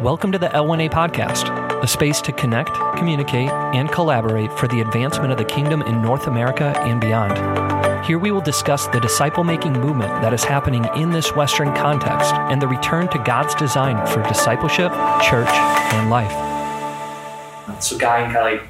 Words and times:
Welcome 0.00 0.30
to 0.30 0.38
the 0.38 0.46
L1A 0.50 0.90
podcast, 0.90 1.50
a 1.82 1.86
space 1.88 2.20
to 2.20 2.30
connect, 2.30 2.72
communicate, 2.96 3.50
and 3.50 3.90
collaborate 3.90 4.52
for 4.52 4.68
the 4.68 4.80
advancement 4.80 5.32
of 5.32 5.38
the 5.38 5.44
kingdom 5.44 5.82
in 5.82 6.00
North 6.00 6.28
America 6.28 6.66
and 6.82 7.00
beyond. 7.00 8.06
Here 8.06 8.16
we 8.16 8.30
will 8.30 8.40
discuss 8.40 8.86
the 8.86 9.00
disciple 9.00 9.42
making 9.42 9.72
movement 9.72 10.10
that 10.22 10.32
is 10.32 10.44
happening 10.44 10.84
in 10.94 11.10
this 11.10 11.34
Western 11.34 11.74
context 11.74 12.32
and 12.32 12.62
the 12.62 12.68
return 12.68 13.08
to 13.08 13.18
God's 13.18 13.56
design 13.56 14.06
for 14.06 14.22
discipleship, 14.22 14.92
church, 15.20 15.50
and 15.50 16.08
life. 16.08 16.30
So, 17.82 17.98
Guy 17.98 18.20
and 18.20 18.32
Kelli, 18.32 18.64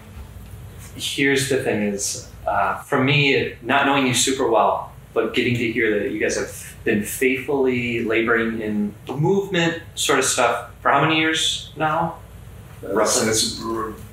here's 0.97 1.51
the 1.51 1.63
thing 1.63 1.83
is, 1.83 2.31
uh, 2.47 2.79
for 2.79 3.05
me, 3.05 3.55
not 3.61 3.85
knowing 3.85 4.07
you 4.07 4.15
super 4.15 4.49
well, 4.49 4.95
but 5.15 5.35
getting 5.35 5.55
to 5.55 5.73
hear 5.73 5.99
that 6.01 6.11
you 6.11 6.19
guys 6.19 6.37
have 6.37 6.77
been 6.85 7.03
faithfully 7.03 8.05
laboring 8.05 8.61
in 8.61 8.95
the 9.07 9.17
movement 9.17 9.83
sort 9.95 10.19
of 10.19 10.25
stuff 10.25 10.71
for 10.81 10.91
how 10.91 11.01
many 11.01 11.19
years 11.19 11.73
now? 11.77 12.19
Uh, 12.85 13.05
since, 13.05 13.61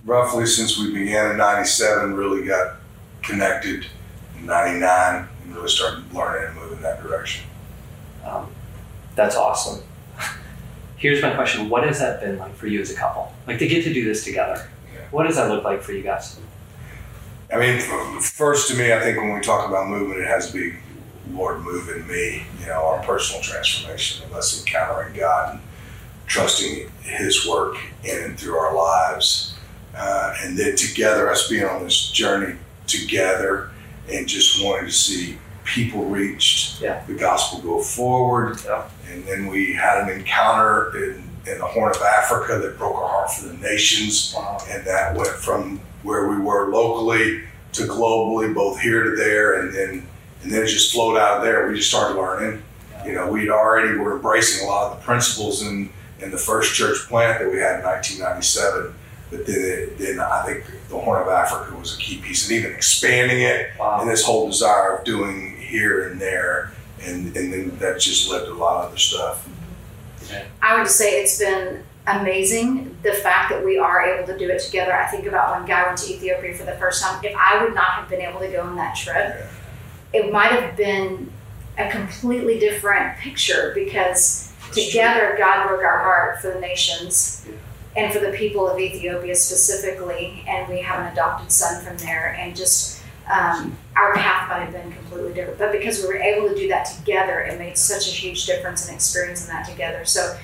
roughly 0.04 0.46
since 0.46 0.78
we 0.80 0.92
began 0.92 1.32
in 1.32 1.38
97, 1.38 2.16
really 2.16 2.48
got 2.48 2.78
connected 3.22 3.86
in 4.38 4.46
99 4.46 5.28
and 5.44 5.56
really 5.56 5.68
started 5.68 6.12
learning 6.14 6.48
and 6.48 6.56
moving 6.56 6.82
that 6.82 7.02
direction. 7.04 7.46
Um, 8.26 8.50
that's 9.16 9.36
awesome. 9.36 9.84
Here's 10.98 11.22
my 11.22 11.36
question 11.36 11.70
What 11.70 11.84
has 11.84 12.00
that 12.00 12.22
been 12.22 12.40
like 12.40 12.56
for 12.56 12.68
you 12.68 12.82
as 12.82 12.90
a 12.90 12.96
couple? 12.96 13.32
Like 13.46 13.60
to 13.60 13.68
get 13.68 13.84
to 13.84 13.94
do 13.94 14.04
this 14.04 14.24
together? 14.24 14.68
Yeah. 14.94 15.02
What 15.12 15.28
does 15.28 15.36
that 15.36 15.50
look 15.50 15.64
like 15.64 15.82
for 15.82 15.92
you 15.92 16.02
guys? 16.02 16.40
I 17.54 17.60
mean, 17.60 17.80
first 18.20 18.70
to 18.72 18.76
me, 18.76 18.92
I 18.92 19.00
think 19.00 19.18
when 19.18 19.34
we 19.34 19.42
talk 19.42 19.70
about 19.70 19.88
movement, 19.88 20.20
it 20.20 20.28
has 20.28 20.52
to 20.52 20.54
be 20.58 20.76
Lord 21.32 21.62
move 21.62 21.90
in 21.90 22.08
me, 22.08 22.44
you 22.60 22.68
know, 22.68 22.86
our 22.86 23.04
personal 23.04 23.42
transformation 23.42 24.26
of 24.26 24.34
us 24.34 24.60
encountering 24.60 25.16
God 25.16 25.56
and 25.56 25.62
trusting 26.28 26.90
His 27.02 27.48
work 27.48 27.78
in 28.04 28.24
and 28.24 28.40
through 28.40 28.56
our 28.58 28.76
lives. 28.76 29.56
Uh, 29.96 30.34
and 30.44 30.58
then 30.58 30.76
together, 30.76 31.30
us 31.30 31.48
being 31.50 31.64
on 31.66 31.84
this 31.84 32.12
journey 32.12 32.56
together 32.88 33.70
and 34.12 34.28
just 34.28 34.64
wanting 34.64 34.86
to 34.86 34.92
see 34.92 35.38
people 35.64 36.06
reached, 36.06 36.82
Yeah. 36.82 37.04
the 37.08 37.14
gospel 37.16 37.60
go 37.60 37.82
forward. 37.82 38.60
Yeah. 38.66 38.84
And 39.10 39.24
then 39.26 39.48
we 39.48 39.74
had 39.74 40.04
an 40.04 40.10
encounter 40.10 40.96
in, 40.96 41.24
in 41.48 41.58
the 41.60 41.66
Horn 41.66 41.92
of 41.96 42.02
Africa 42.02 42.60
that 42.60 42.78
broke 42.78 42.96
our 42.96 43.08
heart 43.08 43.32
for 43.32 43.48
the 43.48 43.54
nations 43.58 44.34
Wow. 44.36 44.60
and 44.70 44.86
that 44.86 45.16
went 45.16 45.30
from 45.30 45.80
where 46.04 46.28
we 46.28 46.38
were 46.38 46.70
locally 46.72 47.42
to 47.74 47.84
globally, 47.84 48.54
both 48.54 48.80
here 48.80 49.04
to 49.04 49.16
there, 49.16 49.60
and 49.62 49.74
then 49.74 50.08
and 50.46 50.54
then 50.54 50.62
it 50.62 50.68
just 50.68 50.94
flowed 50.94 51.18
out 51.18 51.38
of 51.38 51.44
there. 51.44 51.68
We 51.68 51.76
just 51.76 51.90
started 51.90 52.20
learning. 52.20 52.62
You 53.04 53.14
know, 53.14 53.32
we'd 53.32 53.50
already 53.50 53.98
were 53.98 54.16
embracing 54.16 54.64
a 54.64 54.70
lot 54.70 54.92
of 54.92 55.00
the 55.00 55.04
principles 55.04 55.64
in 55.64 55.90
in 56.20 56.30
the 56.30 56.38
first 56.38 56.76
church 56.76 57.00
plant 57.08 57.40
that 57.40 57.52
we 57.52 57.58
had 57.58 57.80
in 57.80 57.86
1997. 57.86 58.94
But 59.32 59.48
then, 59.48 59.56
it, 59.56 59.98
then 59.98 60.20
I 60.20 60.44
think 60.46 60.66
the 60.88 61.00
Horn 61.00 61.24
of 61.24 61.28
Africa 61.28 61.76
was 61.76 61.96
a 61.96 61.98
key 61.98 62.18
piece, 62.18 62.48
and 62.48 62.60
even 62.60 62.74
expanding 62.74 63.42
it, 63.42 63.72
and 63.82 64.08
this 64.08 64.24
whole 64.24 64.48
desire 64.48 64.98
of 64.98 65.04
doing 65.04 65.58
here 65.58 66.10
and 66.10 66.22
there, 66.22 66.72
and 67.02 67.36
and 67.36 67.52
then 67.52 67.78
that 67.80 68.00
just 68.00 68.30
led 68.30 68.46
to 68.46 68.52
a 68.52 68.54
lot 68.54 68.84
of 68.84 68.90
other 68.90 68.98
stuff. 68.98 69.50
I 70.62 70.78
would 70.78 70.84
just 70.84 70.98
say 70.98 71.24
it's 71.24 71.40
been 71.40 71.84
amazing 72.06 72.96
the 73.02 73.14
fact 73.14 73.50
that 73.50 73.66
we 73.66 73.80
are 73.80 74.04
able 74.04 74.28
to 74.28 74.38
do 74.38 74.48
it 74.48 74.62
together. 74.62 74.94
I 74.94 75.08
think 75.08 75.26
about 75.26 75.58
when 75.58 75.68
Guy 75.68 75.88
went 75.88 75.98
to 76.00 76.14
Ethiopia 76.14 76.54
for 76.54 76.66
the 76.66 76.74
first 76.74 77.02
time. 77.02 77.20
If 77.26 77.36
I 77.36 77.64
would 77.64 77.74
not 77.74 77.94
have 77.94 78.10
been 78.10 78.22
able 78.22 78.42
to 78.42 78.48
go 78.48 78.62
on 78.62 78.76
that 78.76 78.96
trip, 78.96 79.50
it 80.16 80.32
might 80.32 80.52
have 80.52 80.78
been 80.78 81.32
a 81.78 81.90
completely 81.90 82.58
different 82.58 83.18
picture 83.18 83.72
because 83.76 84.54
together 84.72 85.36
God 85.38 85.68
broke 85.68 85.84
our 85.84 86.00
heart 86.00 86.42
for 86.42 86.52
the 86.52 86.60
nations 86.60 87.46
and 87.98 88.14
for 88.14 88.20
the 88.20 88.32
people 88.32 88.68
of 88.68 88.80
Ethiopia 88.80 89.36
specifically. 89.36 90.44
And 90.48 90.70
we 90.70 90.82
have 90.82 91.02
an 91.02 91.12
adopted 91.12 91.52
son 91.52 91.84
from 91.84 91.98
there. 91.98 92.36
And 92.40 92.56
just 92.56 93.02
um, 93.30 93.78
our 93.96 94.14
path 94.16 94.50
might 94.50 94.60
have 94.60 94.72
been 94.72 94.92
completely 94.92 95.34
different. 95.34 95.60
But 95.60 95.72
because 95.72 96.02
we 96.02 96.08
were 96.08 96.18
able 96.18 96.48
to 96.48 96.56
do 96.56 96.68
that 96.70 96.86
together, 96.86 97.40
it 97.40 97.60
made 97.60 97.78
such 97.78 98.08
a 98.08 98.12
huge 98.12 98.46
difference 98.46 98.88
in 98.88 98.94
experiencing 98.94 99.50
that 99.50 99.68
together. 99.68 100.06
So 100.06 100.38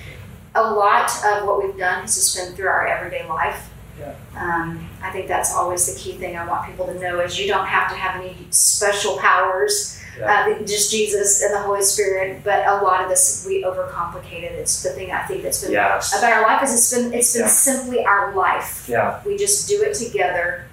a 0.54 0.62
lot 0.62 1.10
of 1.24 1.46
what 1.46 1.62
we've 1.62 1.78
done 1.78 2.02
has 2.02 2.14
just 2.14 2.36
been 2.36 2.54
through 2.54 2.68
our 2.68 2.86
everyday 2.86 3.26
life. 3.26 3.70
Yeah. 4.02 4.14
Um, 4.36 4.88
I 5.02 5.10
think 5.10 5.28
that's 5.28 5.54
always 5.54 5.92
the 5.92 5.98
key 5.98 6.12
thing 6.18 6.36
I 6.36 6.46
want 6.46 6.66
people 6.66 6.86
to 6.86 6.98
know 6.98 7.20
is 7.20 7.38
you 7.38 7.46
don't 7.46 7.66
have 7.66 7.88
to 7.90 7.94
have 7.96 8.20
any 8.20 8.36
special 8.50 9.16
powers, 9.18 10.00
uh, 10.24 10.58
just 10.64 10.90
Jesus 10.90 11.42
and 11.42 11.54
the 11.54 11.60
Holy 11.60 11.82
Spirit. 11.82 12.42
But 12.44 12.66
a 12.66 12.76
lot 12.82 13.02
of 13.02 13.08
this 13.08 13.44
we 13.46 13.62
overcomplicate 13.64 14.42
it. 14.42 14.52
It's 14.52 14.82
the 14.82 14.90
thing 14.90 15.10
I 15.12 15.22
think 15.22 15.42
that's 15.42 15.62
been 15.62 15.72
Yes. 15.72 16.16
about 16.18 16.32
our 16.32 16.42
life 16.42 16.62
is 16.62 16.72
it's 16.74 16.92
been 16.94 17.12
it's 17.14 17.32
been 17.32 17.42
Yeah. 17.42 17.48
simply 17.48 18.04
our 18.04 18.34
life. 18.34 18.86
Yeah, 18.88 19.20
We 19.24 19.36
just 19.36 19.68
do 19.68 19.82
it 19.82 19.94
together. 19.94 20.64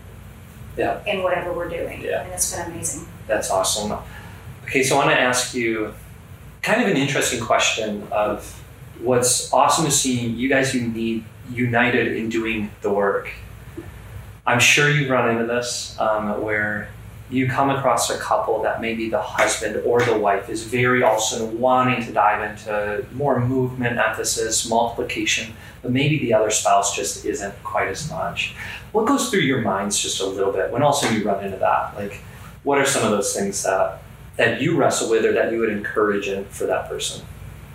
Yeah. 0.77 0.99
In 1.05 1.23
whatever 1.23 1.51
we're 1.51 1.67
doing, 1.69 2.01
Yeah. 2.01 2.21
and 2.23 2.31
it's 2.33 2.53
been 2.55 2.65
amazing. 2.71 3.07
that's 3.27 3.51
awesome. 3.51 3.91
Okay, 4.65 4.81
so 4.83 4.95
I 4.95 5.05
want 5.05 5.11
to 5.17 5.21
ask 5.21 5.53
you 5.53 5.93
kind 6.61 6.81
of 6.81 6.87
an 6.87 6.95
interesting 6.97 7.39
question 7.43 8.07
of 8.11 8.55
what's 9.01 9.51
awesome 9.53 9.85
is 9.87 9.99
seeing 9.99 10.35
you 10.35 10.47
guys 10.49 10.73
you 10.73 10.81
need 10.87 11.23
united 11.51 12.15
in 12.15 12.29
doing 12.29 12.71
the 12.81 12.91
work. 12.91 13.31
I'm 14.45 14.59
sure 14.59 14.89
you've 14.89 15.09
run 15.09 15.29
into 15.29 15.45
this 15.45 15.99
um, 15.99 16.41
where 16.41 16.89
you 17.29 17.47
come 17.47 17.69
across 17.69 18.09
a 18.09 18.17
couple 18.17 18.63
that 18.63 18.81
maybe 18.81 19.09
the 19.09 19.21
husband 19.21 19.83
or 19.85 20.01
the 20.01 20.17
wife 20.17 20.49
is 20.49 20.63
very 20.63 21.03
also 21.03 21.45
wanting 21.45 22.03
to 22.03 22.11
dive 22.11 22.41
into 22.49 23.05
more 23.13 23.39
movement 23.39 23.99
emphasis, 23.99 24.67
multiplication, 24.67 25.53
but 25.83 25.91
maybe 25.91 26.17
the 26.19 26.33
other 26.33 26.49
spouse 26.49 26.95
just 26.95 27.25
isn't 27.25 27.53
quite 27.63 27.87
as 27.87 28.09
much. 28.09 28.55
What 28.91 29.05
goes 29.05 29.29
through 29.29 29.41
your 29.41 29.61
minds 29.61 29.99
just 29.99 30.19
a 30.21 30.25
little 30.25 30.51
bit 30.51 30.71
when 30.71 30.81
also 30.81 31.07
you 31.09 31.23
run 31.23 31.45
into 31.45 31.57
that? 31.57 31.95
Like, 31.95 32.21
what 32.63 32.79
are 32.79 32.85
some 32.85 33.03
of 33.03 33.11
those 33.11 33.35
things 33.35 33.61
that 33.63 34.01
that 34.37 34.61
you 34.61 34.77
wrestle 34.77 35.09
with 35.09 35.25
or 35.25 35.33
that 35.33 35.51
you 35.51 35.59
would 35.59 35.69
encourage 35.69 36.29
in 36.29 36.45
for 36.45 36.65
that 36.65 36.89
person? 36.89 37.25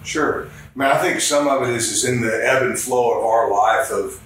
Sure. 0.05 0.47
I 0.47 0.79
mean, 0.79 0.89
I 0.89 0.99
think 0.99 1.21
some 1.21 1.49
of 1.49 1.69
it 1.69 1.75
is, 1.75 1.91
is 1.91 2.05
in 2.05 2.21
the 2.21 2.47
ebb 2.47 2.63
and 2.63 2.79
flow 2.79 3.19
of 3.19 3.25
our 3.25 3.51
life 3.51 3.91
of 3.91 4.21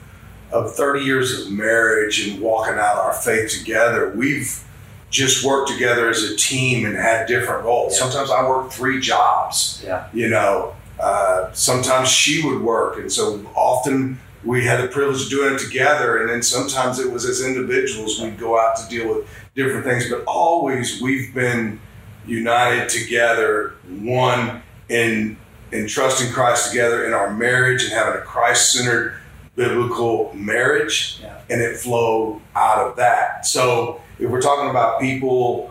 of 0.50 0.74
30 0.74 1.04
years 1.04 1.40
of 1.40 1.52
marriage 1.52 2.26
and 2.26 2.40
walking 2.40 2.74
out 2.74 2.96
our 2.96 3.12
faith 3.12 3.50
together. 3.50 4.14
We've 4.16 4.64
just 5.10 5.44
worked 5.44 5.70
together 5.70 6.08
as 6.08 6.22
a 6.22 6.36
team 6.36 6.86
and 6.86 6.96
had 6.96 7.26
different 7.26 7.64
roles. 7.64 7.94
Yeah. 7.94 8.04
Sometimes 8.08 8.30
I 8.30 8.48
worked 8.48 8.72
three 8.72 9.00
jobs. 9.00 9.82
Yeah. 9.84 10.08
You 10.12 10.28
know, 10.28 10.74
uh, 10.98 11.52
sometimes 11.52 12.08
she 12.08 12.44
would 12.44 12.62
work, 12.62 12.98
and 12.98 13.12
so 13.12 13.44
often 13.54 14.18
we 14.44 14.64
had 14.64 14.82
the 14.82 14.88
privilege 14.88 15.24
of 15.24 15.30
doing 15.30 15.54
it 15.54 15.58
together. 15.58 16.18
And 16.18 16.30
then 16.30 16.42
sometimes 16.42 16.98
it 16.98 17.10
was 17.10 17.24
as 17.24 17.42
individuals 17.44 18.20
we'd 18.20 18.38
go 18.38 18.58
out 18.58 18.76
to 18.76 18.88
deal 18.88 19.14
with 19.14 19.28
different 19.54 19.84
things, 19.84 20.08
but 20.08 20.24
always 20.24 21.00
we've 21.00 21.34
been 21.34 21.80
united 22.26 22.88
together, 22.88 23.74
one 23.88 24.62
in 24.88 25.36
in 25.72 25.86
trusting 25.86 26.32
Christ 26.32 26.70
together 26.70 27.06
in 27.06 27.12
our 27.12 27.32
marriage 27.32 27.84
and 27.84 27.92
having 27.92 28.14
a 28.20 28.24
Christ 28.24 28.72
centered 28.72 29.14
biblical 29.56 30.30
marriage, 30.34 31.18
Yeah. 31.22 31.34
and 31.50 31.60
it 31.60 31.76
flowed 31.78 32.40
out 32.54 32.78
of 32.78 32.96
that. 32.96 33.44
So 33.46 34.00
if 34.18 34.30
we're 34.30 34.40
talking 34.40 34.70
about 34.70 35.00
people 35.00 35.70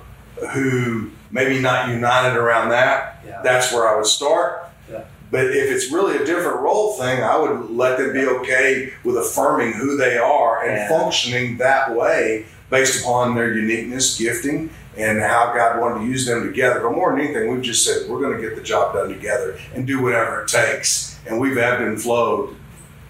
who 0.54 1.10
maybe 1.32 1.60
not 1.60 1.90
united 1.90 2.38
around 2.38 2.70
that, 2.70 3.20
Yeah. 3.26 3.42
that's 3.44 3.72
where 3.74 3.88
I 3.88 3.96
would 3.96 4.06
start. 4.06 4.66
Yeah. 4.92 5.00
But 5.32 5.46
if 5.46 5.72
it's 5.72 5.92
really 5.92 6.18
a 6.18 6.26
different 6.26 6.60
role 6.60 6.94
thing, 6.98 7.24
I 7.24 7.38
would 7.38 7.72
let 7.72 7.98
them 7.98 8.14
be 8.14 8.26
okay 8.26 8.94
with 9.04 9.18
affirming 9.18 9.74
who 9.74 9.98
they 9.98 10.18
are 10.18 10.64
and 10.64 10.90
functioning 10.90 11.58
that 11.58 11.96
way 11.96 12.46
based 12.70 13.02
upon 13.02 13.36
their 13.36 13.54
uniqueness, 13.54 14.18
gifting, 14.18 14.70
and 14.98 15.20
how 15.20 15.54
God 15.54 15.80
wanted 15.80 16.06
to 16.06 16.06
use 16.06 16.26
them 16.26 16.46
together. 16.46 16.80
But 16.82 16.94
more 16.94 17.12
than 17.12 17.22
anything, 17.22 17.52
we've 17.52 17.62
just 17.62 17.86
said 17.86 18.10
we're 18.10 18.20
going 18.20 18.36
to 18.36 18.42
get 18.42 18.56
the 18.56 18.64
job 18.64 18.94
done 18.94 19.10
together 19.10 19.60
and 19.74 19.86
do 19.86 20.02
whatever 20.02 20.44
it 20.44 20.50
takes. 20.50 21.20
And 21.28 21.40
we've 21.40 21.58
ebbed 21.58 21.84
and 21.84 22.02
flowed, 22.02 22.56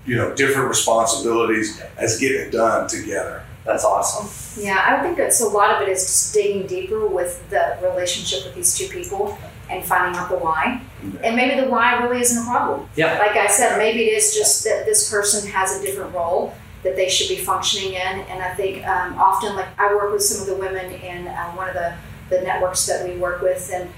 you 0.05 0.15
know, 0.15 0.33
different 0.35 0.67
responsibilities 0.69 1.81
as 1.97 2.19
getting 2.19 2.41
it 2.41 2.51
done 2.51 2.87
together. 2.87 3.43
That's 3.65 3.83
awesome. 3.83 4.63
Yeah, 4.63 4.81
I 4.85 5.01
think 5.03 5.19
it's 5.19 5.41
a 5.41 5.47
lot 5.47 5.75
of 5.75 5.81
it 5.81 5.91
is 5.91 6.01
just 6.01 6.33
digging 6.33 6.67
deeper 6.67 7.05
with 7.05 7.49
the 7.49 7.77
relationship 7.83 8.45
with 8.45 8.55
these 8.55 8.77
two 8.77 8.87
people 8.87 9.37
and 9.69 9.83
finding 9.83 10.17
out 10.17 10.29
the 10.29 10.37
why. 10.37 10.81
And 11.23 11.35
maybe 11.35 11.61
the 11.61 11.69
why 11.69 12.01
really 12.01 12.21
isn't 12.21 12.41
a 12.41 12.45
problem. 12.45 12.87
Yeah. 12.95 13.19
Like 13.19 13.35
I 13.35 13.47
said, 13.47 13.77
maybe 13.77 14.05
it 14.05 14.13
is 14.13 14.33
just 14.33 14.63
that 14.63 14.85
this 14.85 15.11
person 15.11 15.49
has 15.51 15.79
a 15.79 15.85
different 15.85 16.13
role 16.13 16.53
that 16.87 16.95
they 16.95 17.09
should 17.09 17.29
be 17.29 17.43
functioning 17.43 17.93
in. 17.93 18.19
And 18.31 18.41
I 18.41 18.53
think 18.53 18.85
um, 18.87 19.15
often, 19.19 19.55
like 19.55 19.67
I 19.77 19.93
work 19.93 20.11
with 20.11 20.23
some 20.23 20.41
of 20.41 20.47
the 20.47 20.55
women 20.55 20.91
in 20.93 21.27
uh, 21.27 21.51
one 21.51 21.67
of 21.67 21.73
the, 21.73 21.95
the 22.29 22.41
networks 22.41 22.85
that 22.87 23.07
we 23.07 23.17
work 23.17 23.41
with, 23.41 23.69
and 23.73 23.89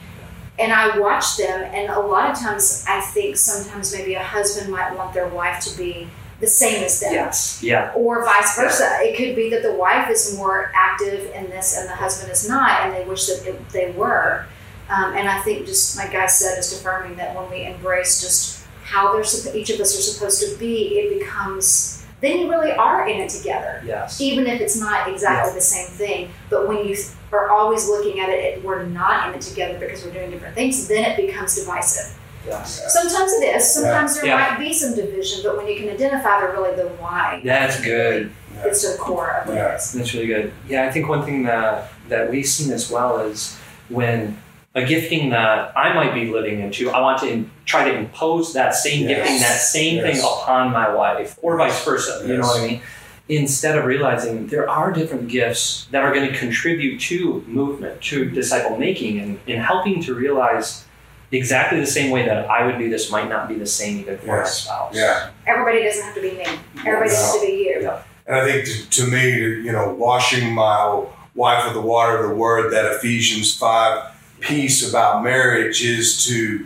and 0.57 0.73
I 0.73 0.99
watch 0.99 1.37
them, 1.37 1.61
and 1.73 1.89
a 1.89 1.99
lot 1.99 2.29
of 2.29 2.37
times 2.37 2.83
I 2.87 2.99
think 2.99 3.37
sometimes 3.37 3.93
maybe 3.95 4.15
a 4.15 4.23
husband 4.23 4.69
might 4.69 4.93
want 4.93 5.13
their 5.13 5.29
wife 5.29 5.63
to 5.65 5.77
be 5.77 6.09
the 6.41 6.47
same 6.47 6.83
as 6.83 6.99
them 6.99 7.13
Yes. 7.13 7.61
Yeah. 7.63 7.91
or 7.95 8.25
vice 8.25 8.55
versa. 8.57 8.97
It 9.01 9.15
could 9.17 9.35
be 9.35 9.49
that 9.51 9.61
the 9.63 9.73
wife 9.73 10.09
is 10.09 10.35
more 10.37 10.71
active 10.75 11.31
in 11.33 11.49
this 11.49 11.77
and 11.77 11.87
the 11.89 11.95
husband 11.95 12.31
is 12.31 12.47
not, 12.47 12.81
and 12.81 12.93
they 12.93 13.05
wish 13.05 13.27
that 13.27 13.47
it, 13.47 13.69
they 13.69 13.91
were. 13.91 14.45
Um, 14.89 15.13
and 15.15 15.29
I 15.29 15.39
think, 15.41 15.65
just 15.65 15.97
like 15.97 16.11
Guy 16.11 16.25
said, 16.25 16.57
is 16.57 16.73
affirming 16.73 17.15
that 17.17 17.35
when 17.35 17.49
we 17.49 17.65
embrace 17.65 18.21
just 18.21 18.65
how 18.83 19.13
they're 19.13 19.55
each 19.55 19.69
of 19.69 19.79
us 19.79 19.97
are 19.97 20.01
supposed 20.01 20.41
to 20.41 20.57
be, 20.57 20.97
it 20.99 21.19
becomes 21.19 21.98
then 22.21 22.39
you 22.39 22.49
really 22.49 22.71
are 22.71 23.07
in 23.07 23.19
it 23.19 23.29
together. 23.29 23.81
Yes. 23.85 24.19
Even 24.19 24.45
if 24.47 24.59
it's 24.61 24.79
not 24.79 25.07
exactly 25.09 25.53
the 25.53 25.61
same 25.61 25.87
thing, 25.87 26.29
but 26.49 26.67
when 26.67 26.85
you 26.85 26.95
are 27.31 27.49
always 27.49 27.87
looking 27.87 28.19
at 28.19 28.29
it, 28.29 28.55
and 28.55 28.63
we're 28.63 28.83
not 28.83 29.29
in 29.29 29.35
it 29.35 29.41
together 29.41 29.79
because 29.79 30.03
we're 30.03 30.11
doing 30.11 30.31
different 30.31 30.55
things, 30.55 30.87
then 30.87 31.05
it 31.09 31.15
becomes 31.17 31.55
divisive. 31.55 32.17
Yes. 32.45 32.81
Sometimes 32.93 33.31
it 33.33 33.55
is. 33.55 33.73
Sometimes 33.73 34.15
there 34.15 34.25
Yeah. 34.27 34.37
might 34.49 34.59
be 34.59 34.73
some 34.73 34.95
division, 34.95 35.41
but 35.43 35.57
when 35.57 35.67
you 35.67 35.77
can 35.79 35.89
identify 35.89 36.41
the 36.41 36.47
really 36.53 36.75
the 36.75 36.87
why, 36.99 37.41
That's 37.43 37.79
good. 37.81 38.31
it's 38.65 38.89
the 38.89 38.97
core 38.97 39.29
of 39.41 39.47
what 39.47 39.55
Yeah. 39.57 39.73
it 39.73 39.75
is. 39.75 39.91
That's 39.93 40.13
really 40.13 40.27
good. 40.27 40.51
Yeah, 40.67 40.85
I 40.85 40.91
think 40.91 41.07
one 41.07 41.23
thing 41.25 41.43
that 41.43 41.89
that 42.09 42.31
we've 42.31 42.47
seen 42.47 42.71
as 42.73 42.89
well 42.89 43.19
is 43.19 43.55
when 43.89 44.35
a 44.79 44.85
gifting 44.85 45.29
that 45.31 45.73
I 45.77 45.93
might 45.93 46.13
be 46.13 46.27
living 46.31 46.59
into, 46.61 46.89
I 46.89 47.01
want 47.01 47.19
to 47.21 47.27
in, 47.29 47.51
try 47.65 47.89
to 47.89 47.95
impose 47.95 48.53
that 48.53 48.75
same 48.75 49.07
Yes. 49.07 49.17
gifting, 49.17 49.39
that 49.41 49.59
same 49.59 49.95
Yes. 49.97 50.05
thing 50.05 50.19
upon 50.25 50.71
my 50.71 50.93
wife, 50.93 51.37
or 51.41 51.57
vice 51.57 51.83
versa. 51.83 52.23
You 52.25 52.37
know 52.37 52.47
what 52.47 52.61
I 52.61 52.67
mean? 52.67 52.81
Instead 53.27 53.77
of 53.77 53.85
realizing 53.85 54.47
there 54.47 54.67
are 54.69 54.91
different 54.91 55.27
gifts 55.27 55.85
that 55.91 56.01
are 56.03 56.13
going 56.13 56.31
to 56.31 56.35
contribute 56.37 56.99
to 57.01 57.43
movement, 57.47 58.01
to 58.01 58.25
disciple 58.25 58.77
making, 58.77 59.19
and, 59.19 59.39
and 59.47 59.59
helping 59.61 60.01
to 60.03 60.15
realize 60.15 60.85
exactly 61.31 61.79
the 61.79 61.85
same 61.85 62.09
way 62.09 62.25
that 62.25 62.49
I 62.49 62.65
would 62.65 62.79
do 62.79 62.89
this 62.89 63.11
might 63.11 63.29
not 63.29 63.47
be 63.47 63.53
the 63.55 63.67
same 63.67 63.99
even 63.99 64.17
for 64.17 64.25
Yes. 64.25 64.37
our 64.37 64.45
spouse. 64.47 64.95
Yeah. 64.95 65.29
Everybody 65.45 65.83
doesn't 65.83 66.03
have 66.03 66.15
to 66.15 66.21
be 66.21 66.31
me. 66.31 66.45
Everybody 66.87 67.09
has 67.11 67.33
to 67.35 67.41
be 67.45 67.53
you. 67.69 67.91
And 68.25 68.35
I 68.35 68.45
think 68.45 68.65
to, 68.65 68.89
to 69.03 69.07
me, 69.11 69.31
you 69.65 69.71
know, 69.71 69.89
washing 69.93 70.51
my 70.53 71.03
wife 71.35 71.65
with 71.65 71.73
the 71.75 71.81
water 71.81 72.17
of 72.17 72.29
the 72.29 72.35
word, 72.35 72.73
that 72.73 72.85
Ephesians 72.93 73.55
5 73.55 74.03
piece 74.39 74.87
about 74.87 75.23
marriage 75.23 75.83
is 75.83 76.25
to 76.27 76.65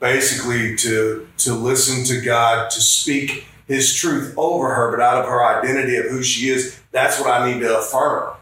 basically 0.00 0.76
to 0.76 1.26
to 1.38 1.54
listen 1.54 2.04
to 2.04 2.24
God, 2.24 2.70
to 2.70 2.80
speak 2.80 3.46
his 3.66 3.94
truth 3.94 4.34
over 4.36 4.74
her, 4.74 4.90
but 4.90 5.00
out 5.00 5.22
of 5.22 5.26
her 5.26 5.44
identity 5.44 5.96
of 5.96 6.06
who 6.06 6.22
she 6.22 6.48
is, 6.50 6.78
that's 6.90 7.20
what 7.20 7.30
I 7.30 7.50
need 7.52 7.60
to 7.60 7.78
affirm 7.78 8.20
her. 8.20 8.32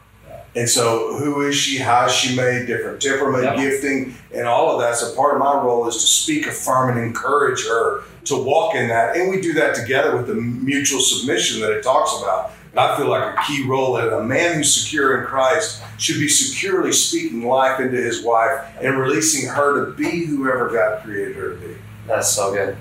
And 0.57 0.69
so, 0.69 1.17
who 1.17 1.43
is 1.43 1.55
she? 1.55 1.79
How 1.79 2.07
is 2.07 2.13
she 2.13 2.35
made? 2.35 2.67
Different 2.67 3.01
temperament, 3.01 3.45
Yep. 3.45 3.57
gifting, 3.57 4.17
and 4.35 4.49
all 4.49 4.75
of 4.75 4.81
that. 4.81 4.97
So, 4.97 5.15
part 5.15 5.35
of 5.35 5.39
my 5.39 5.55
role 5.55 5.87
is 5.87 5.95
to 5.97 6.07
speak, 6.07 6.47
affirm, 6.49 6.97
and 6.97 7.07
encourage 7.07 7.65
her 7.69 8.03
to 8.25 8.37
walk 8.37 8.75
in 8.75 8.89
that. 8.89 9.17
And 9.17 9.31
we 9.31 9.41
do 9.41 9.53
that 9.53 9.77
together 9.77 10.17
with 10.17 10.27
the 10.27 10.35
mutual 10.35 11.01
submission 11.01 11.61
that 11.61 11.71
it 11.71 11.85
talks 11.85 12.21
about. 12.21 12.51
And 12.73 12.79
I 12.81 12.97
feel 12.97 13.09
like 13.09 13.35
a 13.37 13.43
key 13.47 13.67
role 13.67 13.95
that 13.95 14.13
a 14.13 14.23
man 14.23 14.55
who's 14.57 14.73
secure 14.83 15.21
in 15.21 15.27
Christ 15.27 15.83
should 15.99 16.17
be 16.21 16.29
securely 16.29 16.93
speaking 16.93 17.43
life 17.45 17.81
into 17.81 17.97
his 17.97 18.23
wife 18.23 18.65
and 18.81 18.99
releasing 18.99 19.49
her 19.51 19.87
to 19.87 19.93
be 19.93 20.25
whoever 20.27 20.69
God 20.71 21.03
created 21.03 21.37
her 21.37 21.55
to 21.55 21.57
be. 21.57 21.77
That's 22.07 22.29
so 22.29 22.53
good. 22.53 22.77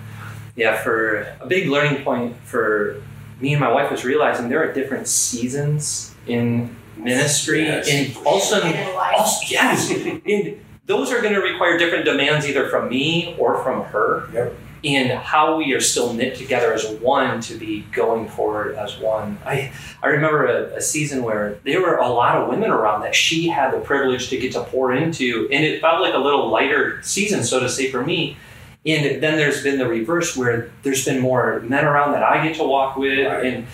Yeah, 0.56 0.78
for 0.84 1.22
a 1.42 1.48
big 1.48 1.70
learning 1.70 2.04
point 2.04 2.36
for 2.44 3.02
me 3.40 3.54
and 3.54 3.60
my 3.62 3.72
wife 3.72 3.90
was 3.90 4.04
realizing 4.06 4.50
there 4.50 4.62
are 4.68 4.74
different 4.74 5.08
seasons 5.08 6.14
in 6.28 6.76
ministry 6.98 7.64
Yes. 7.64 7.88
and 7.90 8.26
also 8.28 8.62
in 8.62 8.74
life. 8.96 9.16
also 9.18 9.46
yes, 9.50 9.90
and 9.90 10.60
those 10.86 11.12
are 11.12 11.22
going 11.22 11.34
to 11.34 11.40
require 11.40 11.78
different 11.78 12.04
demands 12.06 12.46
either 12.48 12.68
from 12.68 12.90
me 12.90 13.36
or 13.40 13.64
from 13.64 13.84
her. 13.86 14.28
Yep. 14.34 14.54
In 14.81 15.10
how 15.10 15.58
we 15.58 15.74
are 15.74 15.81
still 15.81 16.14
knit 16.14 16.38
together 16.38 16.74
as 16.74 16.88
one 17.02 17.42
to 17.42 17.56
be 17.56 17.81
going 17.92 18.30
forward 18.30 18.76
as 18.76 18.98
one. 18.98 19.38
I 19.46 19.74
I 20.02 20.08
remember 20.08 20.46
a, 20.46 20.78
a 20.78 20.81
season 20.81 21.22
where 21.24 21.60
there 21.66 21.81
were 21.81 21.98
a 21.98 22.08
lot 22.08 22.38
of 22.38 22.48
women 22.48 22.70
around 22.72 23.02
that 23.02 23.14
she 23.14 23.50
had 23.50 23.74
the 23.74 23.80
privilege 23.81 24.30
to 24.30 24.38
get 24.38 24.54
to 24.54 24.64
pour 24.64 24.94
into, 24.94 25.50
and 25.52 25.66
it 25.66 25.81
felt 25.81 26.00
like 26.00 26.14
a 26.14 26.18
little 26.18 26.48
lighter 26.50 27.02
season, 27.04 27.44
so 27.44 27.60
to 27.60 27.68
say, 27.68 27.92
for 27.92 28.06
me. 28.06 28.38
And 28.86 29.22
then 29.22 29.36
there's 29.36 29.62
been 29.62 29.78
the 29.78 29.88
reverse 29.90 30.38
where 30.38 30.72
there's 30.84 31.04
been 31.04 31.20
more 31.20 31.60
men 31.60 31.84
around 31.84 32.14
that 32.14 32.24
I 32.24 32.48
get 32.48 32.56
to 32.58 32.64
walk 32.64 32.96
with, 32.96 33.28
Right. 33.28 33.46
and 33.46 33.68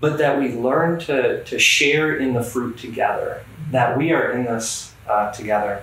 but 0.00 0.18
that 0.18 0.40
we 0.40 0.52
learn 0.54 0.98
to 1.00 1.44
to 1.44 1.58
share 1.60 2.16
in 2.16 2.34
the 2.34 2.42
fruit 2.42 2.78
together. 2.78 3.44
That 3.70 3.96
we 3.96 4.10
are 4.12 4.32
in 4.32 4.44
this 4.44 4.92
uh, 5.08 5.30
together. 5.30 5.82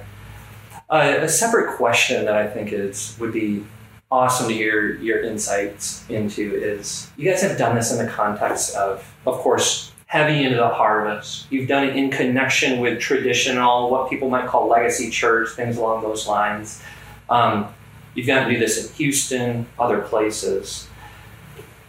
Uh, 0.90 1.20
a 1.22 1.30
separate 1.30 1.78
question 1.78 2.26
that 2.26 2.36
I 2.36 2.48
think 2.48 2.74
is 2.74 3.16
would 3.20 3.32
be 3.32 3.64
awesome 4.12 4.48
to 4.48 4.54
hear 4.54 4.96
your 4.96 5.22
insights 5.22 6.04
into 6.10 6.56
is 6.56 7.12
you 7.16 7.30
guys 7.30 7.44
have 7.44 7.58
done 7.58 7.76
this 7.76 7.92
in 7.92 8.04
the 8.04 8.12
context 8.12 8.76
of, 8.76 9.06
of 9.28 9.36
course, 9.36 9.92
heavy 10.08 10.44
into 10.44 10.58
the 10.58 10.68
harvest. 10.68 11.46
You've 11.52 11.68
done 11.68 11.88
it 11.88 11.96
in 11.96 12.10
connection 12.10 12.80
with 12.80 13.00
traditional, 13.00 13.92
what 13.92 14.10
people 14.10 14.28
might 14.28 14.48
call 14.48 14.68
legacy 14.68 15.12
church, 15.12 15.50
things 15.50 15.78
along 15.78 16.02
those 16.02 16.28
lines. 16.28 16.82
Um, 17.30 17.72
you've 18.16 18.26
got 18.26 18.46
to 18.46 18.52
do 18.52 18.60
this 18.60 18.88
in 18.88 18.94
Houston, 18.96 19.68
other 19.78 20.02
places. 20.02 20.88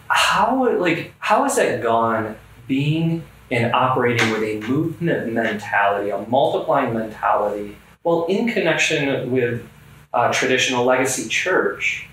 How 0.09 0.77
like 0.79 1.15
how 1.21 1.45
has 1.45 1.57
that 1.57 1.83
gone 1.83 2.37
being 2.69 3.25
and 3.51 3.73
operating 3.73 4.31
with 4.31 4.43
a 4.43 4.61
movement 4.69 5.33
mentality, 5.33 6.11
a 6.11 6.19
multiplying 6.19 6.93
mentality, 6.93 7.77
while 8.03 8.27
in 8.27 8.49
connection 8.53 9.31
with 9.31 9.67
uh, 10.13 10.31
traditional 10.33 10.85
legacy 10.85 11.27
church? 11.29 12.10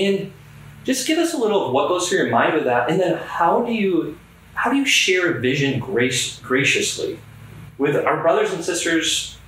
And 0.00 0.32
just 0.84 1.06
give 1.06 1.18
us 1.18 1.34
a 1.34 1.36
little 1.36 1.66
of 1.66 1.72
what 1.72 1.88
goes 1.88 2.08
through 2.08 2.18
your 2.18 2.30
mind 2.30 2.54
with 2.54 2.64
that, 2.64 2.88
and 2.90 2.98
then 2.98 3.18
how 3.18 3.62
do 3.62 3.72
you 3.72 4.18
how 4.54 4.70
do 4.70 4.76
you 4.76 4.86
share 4.86 5.36
a 5.36 5.40
vision 5.40 5.78
grace, 5.78 6.38
graciously 6.40 7.18
with 7.78 7.96
our 7.96 8.20
brothers 8.20 8.52
and 8.52 8.64
sisters 8.64 9.38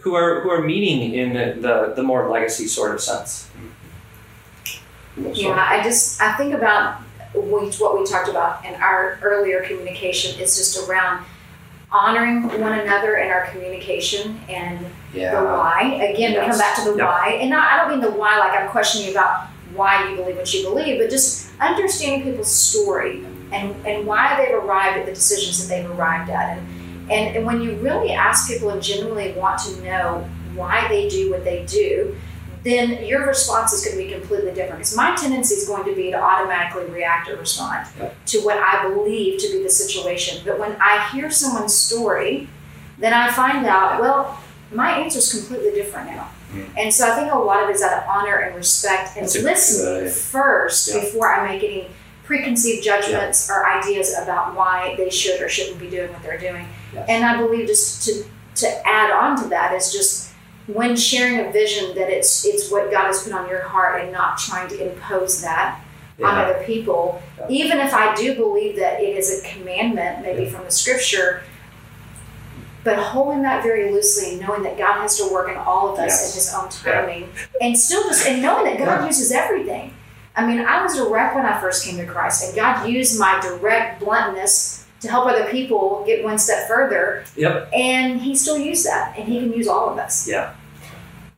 who 0.00 0.14
are 0.14 0.40
who 0.40 0.50
are 0.50 0.62
meeting 0.62 1.14
in 1.14 1.32
the 1.62 1.92
the 1.94 2.02
more 2.02 2.28
legacy 2.28 2.66
sort 2.66 2.94
of 2.94 3.00
sense? 3.00 3.48
Yeah, 5.16 5.50
I 5.68 5.82
just 5.82 6.20
I 6.20 6.32
think 6.34 6.54
about 6.54 7.00
what 7.32 7.98
we 7.98 8.04
talked 8.04 8.28
about 8.28 8.64
in 8.64 8.74
our 8.74 9.18
earlier 9.22 9.62
communication 9.62 10.40
is 10.40 10.56
just 10.56 10.88
around 10.88 11.24
honoring 11.92 12.42
one 12.60 12.78
another 12.78 13.16
in 13.16 13.30
our 13.30 13.46
communication 13.46 14.40
and 14.48 14.84
the 15.12 15.44
why. 15.44 15.82
Again, 16.12 16.32
we 16.32 16.38
come 16.48 16.58
back 16.58 16.76
to 16.76 16.84
the 16.90 16.96
Yep. 16.96 17.06
why, 17.06 17.38
and 17.40 17.50
not, 17.50 17.70
I 17.70 17.76
don't 17.78 17.90
mean 17.90 18.00
the 18.00 18.16
why 18.16 18.38
like 18.38 18.58
I'm 18.58 18.68
questioning 18.68 19.06
you 19.08 19.12
about 19.12 19.48
why 19.74 20.08
you 20.08 20.16
believe 20.16 20.36
what 20.36 20.52
you 20.52 20.62
believe, 20.62 20.98
but 20.98 21.10
just 21.10 21.50
understanding 21.60 22.30
people's 22.30 22.52
story 22.52 23.24
and 23.52 23.74
and 23.86 24.06
why 24.06 24.36
they've 24.36 24.54
arrived 24.54 24.98
at 24.98 25.06
the 25.06 25.12
decisions 25.12 25.66
that 25.66 25.74
they've 25.74 25.90
arrived 25.90 26.30
at, 26.30 26.58
and 26.58 27.10
and, 27.10 27.36
and 27.36 27.46
when 27.46 27.60
you 27.60 27.74
really 27.76 28.12
ask 28.12 28.48
people 28.48 28.70
and 28.70 28.82
genuinely 28.82 29.32
want 29.32 29.58
to 29.60 29.82
know 29.82 30.28
why 30.54 30.86
they 30.88 31.08
do 31.08 31.30
what 31.30 31.44
they 31.44 31.64
do, 31.66 32.16
then 32.62 33.04
your 33.04 33.26
response 33.26 33.72
is 33.72 33.84
going 33.84 33.96
to 33.96 34.04
be 34.04 34.12
completely 34.12 34.52
different. 34.52 34.78
Because 34.78 34.96
my 34.96 35.16
tendency 35.16 35.54
is 35.54 35.66
going 35.66 35.84
to 35.84 35.94
be 35.94 36.10
to 36.10 36.20
automatically 36.20 36.84
react 36.86 37.28
or 37.28 37.36
respond 37.36 37.86
to 38.26 38.38
what 38.40 38.58
I 38.58 38.88
believe 38.88 39.40
to 39.40 39.48
be 39.50 39.62
the 39.62 39.70
situation. 39.70 40.42
But 40.44 40.58
when 40.58 40.76
I 40.80 41.08
hear 41.12 41.30
someone's 41.30 41.74
story, 41.74 42.48
then 42.98 43.12
I 43.12 43.30
find 43.32 43.66
out, 43.66 44.00
well, 44.00 44.38
my 44.72 44.92
answer 44.98 45.18
is 45.18 45.32
completely 45.32 45.72
different 45.72 46.10
now. 46.10 46.28
And 46.76 46.92
so 46.92 47.10
I 47.10 47.14
think 47.16 47.32
a 47.32 47.36
lot 47.38 47.62
of 47.62 47.70
it 47.70 47.76
is 47.76 47.82
out 47.82 48.02
of 48.02 48.08
honor 48.08 48.36
and 48.36 48.54
respect 48.56 49.16
and 49.16 49.24
That's 49.24 49.40
listening 49.42 50.10
first 50.10 50.92
Yeah. 50.94 51.00
before 51.00 51.32
I 51.32 51.46
make 51.48 51.62
any 51.62 51.88
preconceived 52.24 52.84
judgments 52.84 53.50
or 53.50 53.68
ideas 53.68 54.16
about 54.16 54.54
why 54.54 54.94
they 54.96 55.10
should 55.10 55.40
or 55.40 55.48
shouldn't 55.48 55.78
be 55.80 55.88
doing 55.88 56.12
what 56.12 56.22
they're 56.22 56.38
doing. 56.38 56.66
Yes. 56.94 57.06
And 57.08 57.24
I 57.24 57.36
believe 57.36 57.66
just 57.66 58.02
to 58.06 58.24
to 58.56 58.86
add 58.86 59.10
on 59.10 59.40
to 59.42 59.48
that 59.48 59.72
is 59.74 59.92
just 59.92 60.32
when 60.66 60.94
sharing 60.96 61.46
a 61.46 61.50
vision 61.52 61.94
that 61.94 62.10
it's 62.10 62.44
it's 62.44 62.70
what 62.70 62.90
God 62.90 63.06
has 63.06 63.22
put 63.22 63.32
on 63.32 63.48
your 63.48 63.62
heart 63.62 64.00
and 64.02 64.12
not 64.12 64.38
trying 64.38 64.68
to 64.68 64.90
impose 64.92 65.40
that 65.42 65.80
on 66.22 66.36
other 66.36 66.62
people. 66.64 67.22
Yeah. 67.38 67.46
Even 67.48 67.78
if 67.78 67.94
I 67.94 68.14
do 68.14 68.34
believe 68.34 68.76
that 68.76 69.00
it 69.00 69.16
is 69.16 69.42
a 69.42 69.48
commandment, 69.48 70.20
maybe 70.22 70.48
from 70.50 70.64
the 70.64 70.70
scripture, 70.70 71.42
but 72.84 72.96
holding 72.96 73.42
that 73.42 73.62
very 73.62 73.90
loosely 73.92 74.32
and 74.32 74.40
knowing 74.46 74.62
that 74.62 74.78
God 74.78 75.00
has 75.00 75.16
to 75.18 75.32
work 75.32 75.48
in 75.50 75.56
all 75.56 75.92
of 75.92 75.98
us 75.98 76.06
Yes. 76.08 76.28
in 76.30 76.34
His 76.34 76.54
own 76.54 76.92
Yeah. 76.94 77.00
timing, 77.00 77.28
and 77.60 77.78
still 77.78 78.02
just 78.04 78.26
and 78.26 78.40
knowing 78.42 78.64
that 78.64 78.78
God 78.78 79.00
Yeah. 79.00 79.06
uses 79.06 79.32
everything. 79.32 79.94
I 80.36 80.46
mean, 80.46 80.60
I 80.64 80.82
was 80.82 80.96
direct 80.96 81.34
when 81.34 81.44
I 81.44 81.60
first 81.60 81.84
came 81.84 81.98
to 81.98 82.06
Christ, 82.06 82.44
and 82.44 82.54
God 82.56 82.88
used 82.88 83.18
my 83.18 83.40
direct 83.40 84.00
bluntness 84.00 84.84
to 85.02 85.08
help 85.08 85.26
other 85.26 85.44
people 85.44 86.04
get 86.06 86.22
one 86.24 86.38
step 86.38 86.68
further. 86.68 87.24
Yep. 87.36 87.68
And 87.72 88.20
He 88.20 88.34
still 88.36 88.58
used 88.58 88.86
that, 88.86 89.14
and 89.16 89.26
He 89.28 89.40
can 89.40 89.52
use 89.52 89.66
all 89.68 89.90
of 89.90 89.98
us. 89.98 90.26
Yeah. 90.28 90.50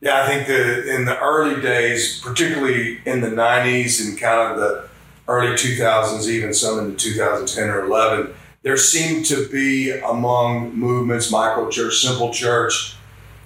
Yeah, 0.01 0.21
I 0.21 0.27
think 0.27 0.47
that 0.47 0.85
in 0.93 1.05
the 1.05 1.17
early 1.19 1.61
days, 1.61 2.19
particularly 2.21 2.99
in 3.05 3.21
the 3.21 3.29
90s 3.29 4.01
and 4.05 4.19
kind 4.19 4.51
of 4.51 4.57
the 4.59 4.83
early 5.29 5.55
2000s, 5.55 6.27
even 6.29 6.53
some 6.53 6.77
in 6.79 6.91
the 6.91 6.97
2010 6.97 7.69
or 7.69 7.85
11, 7.85 8.33
there 8.63 8.77
seemed 8.77 9.25
to 9.27 9.47
be 9.49 9.91
among 9.91 10.73
movements, 10.73 11.29
micro 11.29 11.69
church, 11.69 11.97
simple 11.97 12.33
church, 12.33 12.95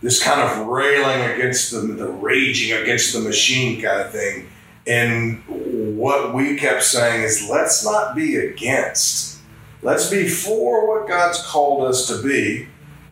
this 0.01 0.23
kind 0.23 0.39
of 0.41 0.67
railing 0.67 1.31
against 1.31 1.71
the, 1.71 1.79
the 1.79 2.07
raging 2.07 2.77
against 2.77 3.13
the 3.13 3.19
machine 3.19 3.81
kind 3.81 3.99
of 3.99 4.11
thing. 4.11 4.47
And 4.85 5.43
what 5.97 6.33
we 6.33 6.55
kept 6.55 6.83
saying 6.83 7.23
is, 7.23 7.49
let's 7.49 7.83
not 7.83 8.15
be 8.15 8.37
against. 8.37 9.39
Let's 9.81 10.09
be 10.09 10.27
for 10.27 10.87
what 10.87 11.07
God's 11.07 11.43
called 11.45 11.85
us 11.85 12.07
to 12.07 12.21
be 12.21 12.67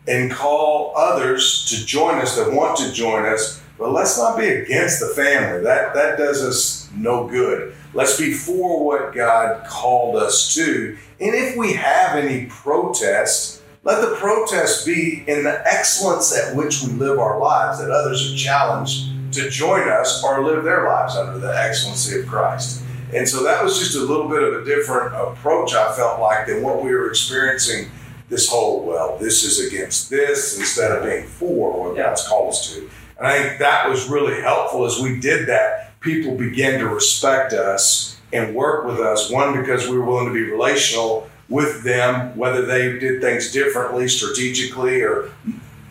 and 0.08 0.30
call 0.30 0.96
others 0.96 1.66
to 1.66 1.84
join 1.84 2.20
us 2.20 2.36
that 2.36 2.52
want 2.52 2.78
to 2.78 2.92
join 2.92 3.26
us. 3.26 3.60
But 3.78 3.92
let's 3.92 4.16
not 4.16 4.38
be 4.38 4.48
against 4.48 5.00
the 5.00 5.08
family. 5.08 5.62
That 5.64 5.92
that 5.94 6.16
does 6.16 6.42
us 6.42 6.88
no 6.94 7.26
good. 7.26 7.74
Let's 7.94 8.18
be 8.18 8.32
for 8.32 8.84
what 8.84 9.14
God 9.14 9.66
called 9.66 10.16
us 10.16 10.54
to. 10.54 10.96
And 11.20 11.34
if 11.34 11.56
we 11.56 11.72
have 11.74 12.16
any 12.16 12.46
protest, 12.46 13.62
let 13.84 14.00
the 14.00 14.16
protest 14.16 14.84
be 14.84 15.24
in 15.26 15.44
the 15.44 15.62
excellence 15.66 16.36
at 16.36 16.54
which 16.54 16.82
we 16.82 16.92
live 16.92 17.18
our 17.18 17.38
lives, 17.38 17.78
that 17.78 17.90
others 17.90 18.32
are 18.32 18.36
challenged 18.36 19.12
to 19.32 19.48
join 19.48 19.88
us 19.88 20.22
or 20.24 20.44
live 20.44 20.64
their 20.64 20.88
lives 20.88 21.16
under 21.16 21.38
the 21.38 21.56
excellency 21.56 22.20
of 22.20 22.26
Christ. 22.26 22.82
And 23.14 23.28
so 23.28 23.44
that 23.44 23.62
was 23.62 23.78
just 23.78 23.96
a 23.96 24.00
little 24.00 24.28
bit 24.28 24.42
of 24.42 24.54
a 24.54 24.64
different 24.64 25.14
approach, 25.14 25.74
I 25.74 25.94
felt 25.94 26.20
like, 26.20 26.46
than 26.46 26.62
what 26.62 26.82
we 26.82 26.90
were 26.90 27.08
experiencing 27.08 27.90
this 28.28 28.48
whole, 28.48 28.84
well, 28.84 29.16
this 29.18 29.44
is 29.44 29.72
against 29.72 30.10
this 30.10 30.58
instead 30.58 30.90
of 30.90 31.04
being 31.04 31.26
for 31.26 31.84
what 31.84 31.96
God's 31.96 32.26
called 32.26 32.50
us 32.50 32.74
to. 32.74 32.90
And 33.18 33.26
I 33.26 33.40
think 33.40 33.58
that 33.60 33.88
was 33.88 34.08
really 34.08 34.40
helpful 34.40 34.84
as 34.84 34.98
we 34.98 35.20
did 35.20 35.48
that. 35.48 35.85
People 36.00 36.34
began 36.36 36.78
to 36.80 36.88
respect 36.88 37.52
us 37.52 38.18
and 38.32 38.54
work 38.54 38.84
with 38.86 38.98
us, 39.00 39.30
one, 39.30 39.58
because 39.58 39.88
we 39.88 39.96
were 39.98 40.04
willing 40.04 40.26
to 40.26 40.32
be 40.32 40.42
relational 40.50 41.28
with 41.48 41.82
them, 41.84 42.36
whether 42.36 42.64
they 42.64 42.98
did 42.98 43.20
things 43.20 43.52
differently, 43.52 44.08
strategically, 44.08 45.00
or 45.00 45.30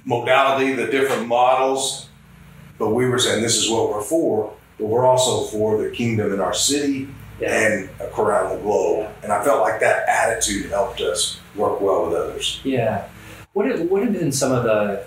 modality, 0.04 0.74
the 0.74 0.88
different 0.88 1.28
models. 1.28 2.10
But 2.78 2.90
we 2.90 3.08
were 3.08 3.20
saying 3.20 3.42
this 3.42 3.56
is 3.58 3.70
what 3.70 3.90
we're 3.90 4.02
for, 4.02 4.54
but 4.78 4.86
we're 4.88 5.06
also 5.06 5.46
for 5.50 5.82
the 5.82 5.90
kingdom 5.92 6.34
in 6.34 6.40
our 6.42 6.54
city 6.54 7.08
Yeah. 7.40 7.54
and 7.54 7.90
around 8.18 8.56
the 8.58 8.62
globe. 8.64 9.10
And 9.24 9.32
I 9.32 9.44
felt 9.44 9.62
like 9.62 9.80
that 9.80 10.08
attitude 10.08 10.70
helped 10.72 11.02
us 11.02 11.40
work 11.56 11.80
well 11.82 12.06
with 12.08 12.16
others. 12.16 12.60
Yeah. 12.64 13.08
What 13.54 13.66
have, 13.68 13.82
what 13.90 14.04
have 14.04 14.12
been 14.14 14.32
some 14.34 14.52
of 14.52 14.64
the 14.64 15.06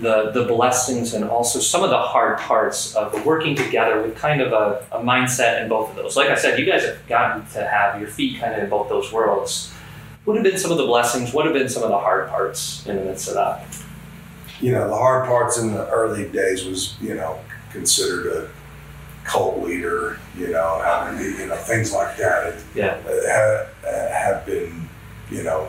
the 0.00 0.30
the 0.32 0.44
blessings 0.44 1.14
and 1.14 1.24
also 1.24 1.60
some 1.60 1.84
of 1.84 1.90
the 1.90 1.98
hard 1.98 2.38
parts 2.38 2.94
of 2.96 3.24
working 3.24 3.54
together 3.54 4.02
with 4.02 4.16
kind 4.16 4.40
of 4.40 4.52
a, 4.52 4.84
a 4.92 5.00
mindset 5.00 5.62
in 5.62 5.68
both 5.68 5.90
of 5.90 5.96
those? 5.96 6.16
Like 6.16 6.28
I 6.30 6.34
said, 6.34 6.58
you 6.58 6.66
guys 6.66 6.84
have 6.84 7.06
gotten 7.06 7.46
to 7.52 7.66
have 7.66 8.00
your 8.00 8.08
feet 8.08 8.40
kind 8.40 8.52
of 8.54 8.62
in 8.64 8.68
both 8.70 8.88
those 8.88 9.12
worlds. 9.12 9.72
What 10.24 10.34
have 10.34 10.42
been 10.44 10.58
some 10.58 10.72
of 10.72 10.78
the 10.78 10.86
blessings? 10.86 11.32
What 11.32 11.44
have 11.46 11.54
been 11.54 11.68
some 11.68 11.84
of 11.84 11.90
the 11.90 11.98
hard 11.98 12.28
parts 12.28 12.84
in 12.86 12.96
the 12.96 13.02
midst 13.02 13.28
of 13.28 13.34
that? 13.34 13.64
You 14.60 14.72
know, 14.72 14.88
the 14.88 14.96
hard 14.96 15.26
parts 15.26 15.58
in 15.58 15.72
the 15.72 15.88
early 15.88 16.28
days 16.28 16.64
was, 16.64 16.96
you 17.00 17.14
know, 17.14 17.38
considered 17.70 18.26
a 18.32 18.48
cult 19.24 19.62
leader, 19.62 20.18
you 20.36 20.48
know, 20.48 20.80
having, 20.82 21.20
you 21.20 21.46
know, 21.46 21.54
things 21.56 21.92
like 21.92 22.16
that. 22.16 22.46
It, 22.48 22.64
Yeah. 22.74 22.96
have, 23.30 23.68
uh, 23.86 24.08
have 24.12 24.46
been, 24.46 24.88
you 25.30 25.42
know, 25.44 25.68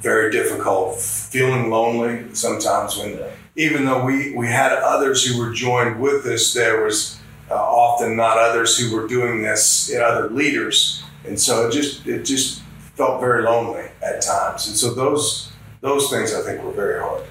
very 0.00 0.30
difficult. 0.32 0.98
Feeling 0.98 1.70
lonely 1.70 2.24
sometimes 2.34 2.96
when, 2.96 3.18
even 3.56 3.84
though 3.84 4.04
we, 4.04 4.34
we 4.34 4.46
had 4.46 4.72
others 4.72 5.24
who 5.24 5.38
were 5.38 5.52
joined 5.52 6.00
with 6.00 6.24
us, 6.26 6.54
there 6.54 6.82
was 6.82 7.18
uh, 7.50 7.54
often 7.54 8.16
not 8.16 8.38
others 8.38 8.78
who 8.78 8.96
were 8.96 9.06
doing 9.06 9.42
this, 9.42 9.90
you 9.90 9.98
know, 9.98 10.04
other 10.04 10.30
leaders. 10.30 11.02
And 11.26 11.38
so 11.38 11.68
it 11.68 11.72
just, 11.72 12.06
it 12.06 12.24
just 12.24 12.62
felt 12.94 13.20
very 13.20 13.42
lonely 13.42 13.88
at 14.02 14.22
times. 14.22 14.66
And 14.68 14.76
so 14.76 14.94
those, 14.94 15.52
those 15.80 16.10
things 16.10 16.34
I 16.34 16.40
think 16.42 16.62
were 16.62 16.72
very 16.72 17.00
hard. 17.00 17.22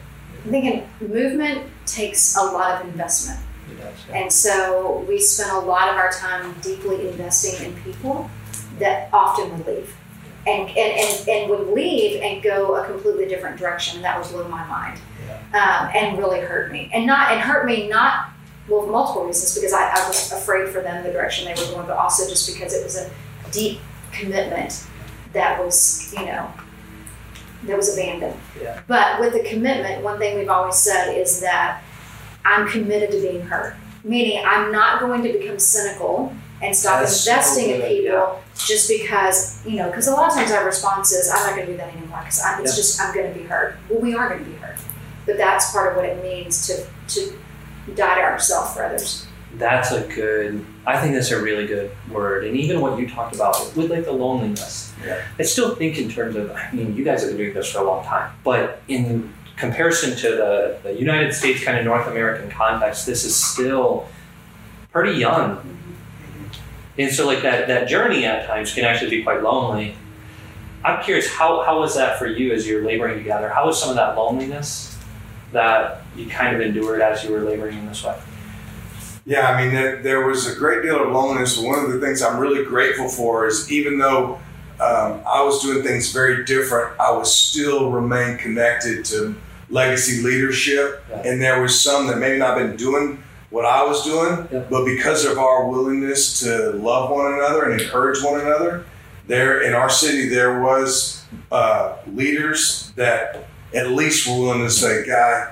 I 0.46 0.50
think 0.50 0.88
in 1.02 1.08
movement 1.14 1.70
takes 1.86 2.36
a 2.38 2.42
lot 2.42 2.82
of 2.82 2.88
investment. 2.88 3.40
It 3.72 3.78
does, 3.80 3.94
yeah. 4.08 4.18
And 4.18 4.32
so 4.32 5.06
we 5.08 5.20
spent 5.20 5.52
a 5.52 5.60
lot 5.60 5.90
of 5.90 5.96
our 5.96 6.12
time 6.12 6.56
deeply 6.62 7.10
investing 7.10 7.66
in 7.66 7.76
people 7.82 8.30
that 8.80 9.10
often 9.14 9.58
would 9.58 9.68
leave. 9.68 9.96
And, 10.48 10.70
and, 10.70 10.78
and, 10.78 11.30
and 11.30 11.50
would 11.52 11.68
leave 11.68 12.20
and 12.20 12.42
go 12.42 12.76
a 12.76 12.86
completely 12.88 13.28
different 13.28 13.58
direction. 13.58 13.98
And 13.98 14.06
that 14.06 14.18
was 14.18 14.32
blew 14.32 14.48
my 14.48 14.66
mind. 14.68 15.00
Um, 15.54 15.90
and 15.96 16.18
really 16.18 16.40
hurt 16.40 16.72
me. 16.72 16.90
And 16.94 17.06
not 17.06 17.32
and 17.32 17.42
hurt 17.42 17.66
me 17.66 17.90
not 17.90 18.30
well 18.70 18.84
for 18.84 18.92
multiple 18.92 19.26
reasons 19.26 19.54
because 19.54 19.74
I, 19.74 19.90
I 19.90 20.08
was 20.08 20.32
afraid 20.32 20.70
for 20.70 20.82
them 20.82 21.04
the 21.04 21.12
direction 21.12 21.46
they 21.46 21.54
were 21.62 21.72
going, 21.74 21.88
but 21.88 21.98
also 21.98 22.28
just 22.30 22.54
because 22.54 22.74
it 22.74 22.84
was 22.84 22.96
a 22.96 23.12
deep 23.52 23.80
commitment 24.12 24.86
that 25.34 25.64
was, 25.64 26.14
you 26.18 26.26
know, 26.26 26.52
that 27.64 27.78
was 27.78 27.94
abandoned. 27.94 28.40
Yeah. 28.62 28.82
But 28.88 29.20
with 29.20 29.34
the 29.34 29.44
commitment, 29.44 30.04
one 30.04 30.18
thing 30.20 30.38
we've 30.38 30.50
always 30.50 30.76
said 30.76 31.14
is 31.14 31.42
that 31.42 31.82
I'm 32.46 32.68
committed 32.68 33.12
to 33.12 33.22
being 33.22 33.42
hurt. 33.42 33.76
Meaning, 34.04 34.44
I'm 34.46 34.72
not 34.72 35.00
going 35.00 35.22
to 35.24 35.32
become 35.32 35.60
cynical 35.60 36.34
and 36.64 36.76
stop 36.76 37.02
That's 37.02 37.22
so 37.22 37.32
investing 37.32 37.70
in 37.70 37.82
people 37.82 38.04
yeah. 38.04 38.36
just 38.56 38.90
because, 38.90 39.64
you 39.66 39.76
know, 39.76 39.90
because 39.90 40.08
a 40.08 40.12
lot 40.12 40.30
of 40.30 40.36
times 40.36 40.52
our 40.52 40.66
response 40.66 41.12
is, 41.12 41.30
I'm 41.32 41.46
not 41.46 41.56
going 41.56 41.68
to 41.68 41.72
do 41.74 41.78
that 41.78 41.96
anymore 41.96 42.20
because 42.20 42.40
it's 42.60 42.72
Yeah. 42.72 42.76
just, 42.76 43.02
I'm 43.02 43.14
going 43.14 43.32
to 43.32 43.40
be 43.40 43.46
hurt. 43.46 43.78
Well, 43.90 44.00
we 44.00 44.16
are 44.16 44.30
going 44.30 44.44
to 44.44 44.50
be 44.50 44.56
hurt. 44.58 44.61
But 45.26 45.38
that's 45.38 45.72
part 45.72 45.92
of 45.92 45.98
what 45.98 46.06
it 46.06 46.24
means 46.24 46.68
to, 46.68 46.86
to 47.10 47.38
die 47.96 48.16
to 48.16 48.22
ourselves 48.22 48.74
for 48.74 48.86
others. 48.86 49.28
That's 49.56 49.92
a 49.92 50.02
good. 50.08 50.66
I 50.86 51.00
think 51.00 51.14
that's 51.14 51.32
a 51.32 51.42
really 51.42 51.68
good 51.68 51.92
word, 52.10 52.46
and 52.46 52.56
even 52.56 52.82
what 52.82 52.98
you 52.98 53.08
talked 53.08 53.36
about 53.36 53.60
with 53.76 53.92
like 53.92 54.06
the 54.06 54.12
loneliness. 54.12 54.94
Yeah. 55.06 55.24
I 55.38 55.44
still 55.44 55.76
think 55.76 55.98
in 55.98 56.10
terms 56.10 56.36
of. 56.36 56.52
I 56.52 56.72
mean, 56.72 56.96
you 56.96 57.04
guys 57.04 57.22
have 57.22 57.32
been 57.32 57.38
doing 57.38 57.54
this 57.54 57.72
for 57.72 57.80
a 57.80 57.84
long 57.84 58.06
time, 58.06 58.32
but 58.44 58.82
in 58.88 59.34
comparison 59.58 60.16
to 60.18 60.30
the, 60.30 60.80
the 60.84 60.94
United 60.94 61.34
States 61.34 61.64
kind 61.64 61.78
of 61.78 61.86
North 61.86 62.08
American 62.08 62.50
context, 62.50 63.06
this 63.06 63.26
is 63.26 63.36
still 63.36 64.08
pretty 64.92 65.20
young, 65.20 65.78
and 66.98 67.12
so 67.12 67.28
like 67.28 67.42
that 67.42 67.68
that 67.68 67.90
journey 67.90 68.26
at 68.26 68.48
times 68.48 68.74
can 68.74 68.86
actually 68.86 69.10
be 69.10 69.22
quite 69.22 69.44
lonely. 69.44 69.96
I'm 70.84 71.04
curious 71.04 71.30
how 71.30 71.62
how 71.64 71.80
was 71.80 71.96
that 71.96 72.18
for 72.18 72.26
you 72.26 72.54
as 72.54 72.66
you're 72.66 72.86
laboring 72.86 73.18
together? 73.18 73.50
How 73.50 73.66
was 73.66 73.80
some 73.80 73.90
of 73.90 73.98
that 73.98 74.16
loneliness 74.16 74.91
that 75.52 76.02
you 76.16 76.28
kind 76.28 76.56
of 76.56 76.62
endured 76.62 77.02
as 77.02 77.24
you 77.24 77.32
were 77.32 77.42
laboring 77.42 77.78
in 77.78 77.86
this 77.88 78.04
way? 78.04 78.18
Yeah, 79.26 79.48
I 79.52 79.64
mean, 79.64 79.74
there, 79.74 80.02
there 80.02 80.26
was 80.26 80.48
a 80.48 80.58
great 80.58 80.82
deal 80.82 81.02
of 81.04 81.12
loneliness. 81.12 81.58
One 81.58 81.78
of 81.84 81.92
the 81.92 82.00
things 82.00 82.22
I'm 82.22 82.40
really 82.40 82.66
grateful 82.66 83.08
for 83.08 83.46
is 83.46 83.72
even 83.72 84.00
though 84.00 84.40
um, 84.80 85.22
I 85.28 85.44
was 85.44 85.62
doing 85.62 85.84
things 85.84 86.12
very 86.12 86.44
different, 86.44 87.00
I 87.00 87.12
was 87.12 87.34
still 87.34 87.92
remain 87.92 88.38
connected 88.38 89.06
to 89.06 89.36
legacy 89.70 90.24
leadership. 90.24 91.04
Yeah. 91.10 91.22
And 91.24 91.42
there 91.42 91.62
was 91.62 91.80
some 91.80 92.08
that 92.08 92.18
maybe 92.18 92.40
not 92.40 92.58
been 92.58 92.76
doing 92.76 93.24
what 93.52 93.66
I 93.66 93.84
was 93.84 94.04
doing, 94.04 94.48
Yeah. 94.52 94.64
but 94.70 94.86
because 94.86 95.24
of 95.26 95.38
our 95.38 95.68
willingness 95.68 96.40
to 96.40 96.72
love 96.72 97.12
one 97.12 97.34
another 97.34 97.70
and 97.70 97.80
encourage 97.80 98.24
one 98.24 98.40
another, 98.40 98.86
there 99.28 99.62
in 99.62 99.74
our 99.74 99.90
city 99.90 100.30
there 100.30 100.62
was 100.62 101.24
uh, 101.52 101.96
leaders 102.12 102.92
that 102.96 103.46
at 103.74 103.92
least 103.92 104.28
we're 104.28 104.40
willing 104.40 104.62
to 104.64 104.70
say, 104.70 105.06
"Guy, 105.06 105.48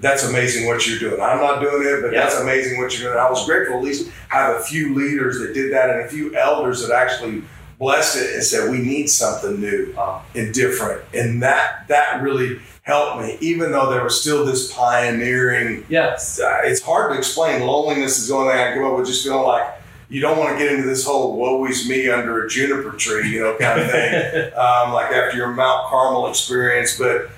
that's 0.00 0.24
amazing 0.28 0.66
what 0.66 0.86
you're 0.86 0.98
doing. 0.98 1.20
I'm 1.20 1.38
not 1.40 1.60
doing 1.60 1.86
it, 1.86 2.02
but 2.02 2.12
Yeah. 2.12 2.22
that's 2.22 2.36
amazing 2.36 2.80
what 2.80 2.96
you're 2.98 3.12
doing." 3.12 3.24
I 3.24 3.30
was 3.30 3.44
grateful 3.46 3.76
at 3.78 3.82
least 3.84 4.08
have 4.28 4.56
a 4.56 4.60
few 4.60 4.94
leaders 4.94 5.38
that 5.40 5.54
did 5.54 5.72
that 5.72 5.90
and 5.90 6.00
a 6.02 6.08
few 6.08 6.34
elders 6.36 6.86
that 6.86 6.94
actually 6.94 7.42
blessed 7.78 8.16
it 8.16 8.34
and 8.34 8.44
said, 8.44 8.70
"We 8.70 8.78
need 8.78 9.08
something 9.08 9.60
new 9.60 9.94
Wow. 9.96 10.22
and 10.34 10.52
different," 10.52 11.00
and 11.14 11.42
that 11.42 11.84
that 11.88 12.20
really 12.22 12.60
helped 12.82 13.22
me, 13.22 13.36
even 13.40 13.72
though 13.72 13.90
there 13.90 14.02
was 14.02 14.20
still 14.20 14.44
this 14.44 14.72
pioneering 14.72 15.84
Yes. 15.88 16.40
uh, 16.40 16.58
it's 16.64 16.80
hard 16.82 17.12
to 17.12 17.18
explain. 17.18 17.64
Loneliness 17.66 18.18
is 18.18 18.28
the 18.28 18.34
only 18.34 18.52
thing 18.52 18.60
I 18.66 18.74
come 18.74 18.84
up 18.84 18.96
with. 18.98 19.06
Just 19.06 19.22
feeling 19.24 19.42
like 19.46 19.64
you 20.08 20.20
don't 20.20 20.38
want 20.38 20.58
to 20.58 20.62
get 20.62 20.72
into 20.74 20.88
this 20.88 21.04
whole 21.06 21.36
"woe 21.36 21.64
is 21.66 21.88
me" 21.88 22.10
under 22.10 22.44
a 22.44 22.48
juniper 22.48 22.90
tree, 22.96 23.28
you 23.30 23.40
know, 23.40 23.54
kind 23.60 23.80
of 23.80 23.90
thing. 23.90 24.52
um, 24.56 24.92
like 24.92 25.12
after 25.12 25.36
your 25.36 25.48
Mount 25.48 25.88
Carmel 25.88 26.28
experience, 26.28 26.98
but 26.98 27.30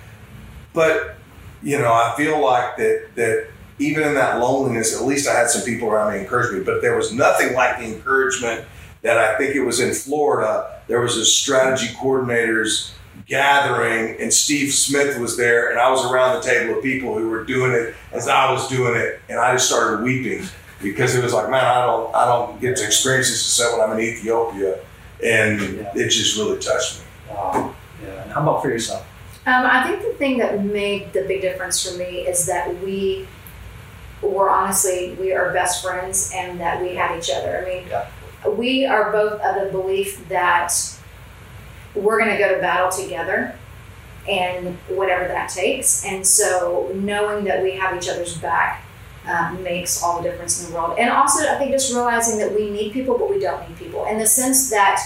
but 0.75 1.17
you 1.63 1.79
know, 1.79 1.93
I 1.93 2.15
feel 2.17 2.43
like 2.43 2.77
that 2.77 3.09
that 3.15 3.49
even 3.79 4.03
in 4.05 4.15
that 4.15 4.39
loneliness, 4.41 4.99
at 4.99 5.07
least 5.07 5.29
I 5.29 5.35
had 5.35 5.49
some 5.49 5.63
people 5.63 5.89
around 5.89 6.13
me 6.15 6.21
encourage 6.21 6.53
me. 6.57 6.63
But 6.65 6.83
there 6.83 6.97
was 6.97 7.13
nothing 7.13 7.55
like 7.55 7.79
the 7.79 7.85
encouragement 7.85 8.65
that 9.03 9.19
I 9.19 9.37
think 9.37 9.55
it 9.57 9.63
was 9.63 9.81
in 9.81 9.93
Florida. 9.95 10.81
There 10.89 11.01
was 11.01 11.17
a 11.17 11.25
strategy 11.25 11.89
coordinators 11.95 12.93
gathering, 13.27 14.21
and 14.21 14.33
Steve 14.33 14.73
Smith 14.73 15.19
was 15.19 15.37
there, 15.37 15.71
and 15.71 15.79
I 15.81 15.91
was 15.91 16.05
around 16.11 16.37
the 16.37 16.43
table 16.43 16.77
of 16.79 16.83
people 16.85 17.17
who 17.19 17.29
were 17.29 17.45
doing 17.45 17.73
it 17.73 17.95
as 18.13 18.29
I 18.29 18.51
was 18.53 18.69
doing 18.69 18.95
it, 18.95 19.21
and 19.29 19.39
I 19.41 19.53
just 19.53 19.69
started 19.69 20.03
weeping 20.05 20.47
because 20.83 21.15
it 21.15 21.23
was 21.23 21.33
like, 21.33 21.49
man, 21.49 21.65
I 21.65 21.87
don't, 21.87 22.15
I 22.15 22.25
don't 22.27 22.61
get 22.61 22.77
to 22.79 22.85
experience 22.85 23.29
this 23.31 23.41
except 23.47 23.79
when 23.79 23.89
I'm 23.89 23.97
in 23.99 24.05
Ethiopia, 24.05 24.79
and 25.25 25.61
Yeah. 25.61 25.93
it 25.95 26.09
just 26.11 26.37
really 26.37 26.59
touched 26.59 26.99
me. 27.01 27.05
Wow. 27.31 27.75
Yeah. 28.05 28.23
And 28.23 28.33
how 28.33 28.43
about 28.43 28.63
for 28.63 28.69
yourself? 28.69 29.07
Um, 29.45 29.67
I 29.67 29.85
think 29.85 30.03
the 30.03 30.17
thing 30.19 30.39
that 30.39 30.63
made 30.65 31.13
the 31.13 31.23
big 31.23 31.41
difference 31.43 31.85
for 31.89 31.99
me 31.99 32.21
is 32.21 32.47
that 32.47 32.81
we 32.83 33.27
were 34.23 34.49
honestly, 34.49 35.17
we 35.19 35.33
are 35.33 35.53
best 35.53 35.83
friends 35.85 36.31
and 36.33 36.61
that 36.61 36.81
we 36.81 36.95
had 36.95 37.19
each 37.19 37.29
other. 37.31 37.59
I 37.59 37.69
mean, 37.69 37.89
Yeah. 37.89 38.07
we 38.49 38.87
are 38.87 39.11
both 39.11 39.41
of 39.41 39.65
the 39.65 39.71
belief 39.73 40.29
that 40.29 40.73
we're 41.95 42.19
going 42.21 42.31
to 42.31 42.39
go 42.39 42.55
to 42.55 42.61
battle 42.61 42.91
together 42.91 43.57
and 44.29 44.79
whatever 44.89 45.27
that 45.27 45.49
takes. 45.51 46.05
And 46.05 46.25
so 46.25 46.93
knowing 46.95 47.45
that 47.45 47.65
we 47.65 47.73
have 47.73 47.97
each 47.97 48.09
other's 48.09 48.37
back 48.39 48.85
um, 49.27 49.61
makes 49.63 50.03
all 50.03 50.23
the 50.23 50.29
difference 50.29 50.63
in 50.65 50.71
the 50.71 50.77
world. 50.79 50.99
And 50.99 51.11
also, 51.11 51.49
I 51.49 51.57
think 51.59 51.73
just 51.73 51.93
realizing 51.93 52.39
that 52.39 52.55
we 52.55 52.71
need 52.71 52.93
people, 52.93 53.19
but 53.19 53.29
we 53.29 53.41
don't 53.41 53.69
need 53.69 53.77
people 53.77 54.05
in 54.07 54.19
the 54.19 54.27
sense 54.27 54.71
that 54.71 55.01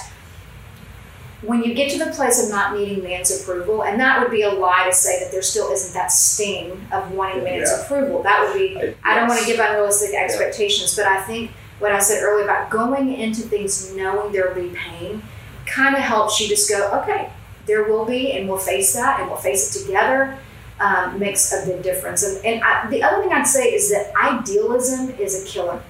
when 1.42 1.62
you 1.62 1.74
get 1.74 1.90
to 1.92 1.98
the 1.98 2.10
place 2.12 2.42
of 2.42 2.50
not 2.50 2.76
needing 2.76 3.02
man's 3.04 3.30
approval, 3.40 3.84
and 3.84 4.00
that 4.00 4.20
would 4.20 4.30
be 4.30 4.42
a 4.42 4.50
lie 4.50 4.84
to 4.88 4.92
say 4.92 5.20
that 5.22 5.30
there 5.30 5.42
still 5.42 5.70
isn't 5.70 5.92
that 5.94 6.10
sting 6.10 6.86
of 6.92 7.12
wanting 7.12 7.44
man's 7.44 7.70
Yeah. 7.70 7.82
approval. 7.82 8.22
That 8.22 8.42
would 8.42 8.54
be, 8.58 8.94
I 9.04 9.14
don't 9.14 9.28
want 9.28 9.40
to 9.40 9.46
give 9.46 9.58
unrealistic 9.60 10.14
expectations, 10.14 10.96
but 10.96 11.06
I 11.06 11.20
think 11.22 11.50
what 11.78 11.92
I 11.92 11.98
said 11.98 12.22
earlier 12.22 12.44
about 12.44 12.70
going 12.70 13.12
into 13.14 13.42
things 13.42 13.92
knowing 13.94 14.32
there 14.32 14.48
will 14.48 14.62
be 14.62 14.74
pain 14.74 15.22
kind 15.66 15.94
of 15.94 16.00
helps 16.00 16.40
you 16.40 16.48
just 16.48 16.70
go, 16.70 16.90
okay, 17.02 17.28
there 17.66 17.84
will 17.84 18.04
be, 18.06 18.32
and 18.32 18.48
we'll 18.48 18.56
face 18.58 18.94
that, 18.94 19.20
and 19.20 19.28
we'll 19.28 19.36
face 19.38 19.76
it 19.76 19.84
together. 19.86 20.38
Um, 20.78 21.18
makes 21.18 21.54
a 21.54 21.64
big 21.66 21.82
difference. 21.82 22.22
And, 22.22 22.44
and 22.44 22.62
I, 22.62 22.86
the 22.90 23.02
other 23.02 23.22
thing 23.22 23.32
I'd 23.32 23.46
say 23.46 23.68
is 23.72 23.90
that 23.90 24.12
idealism 24.14 25.08
is 25.18 25.42
a 25.42 25.46
killer 25.46 25.80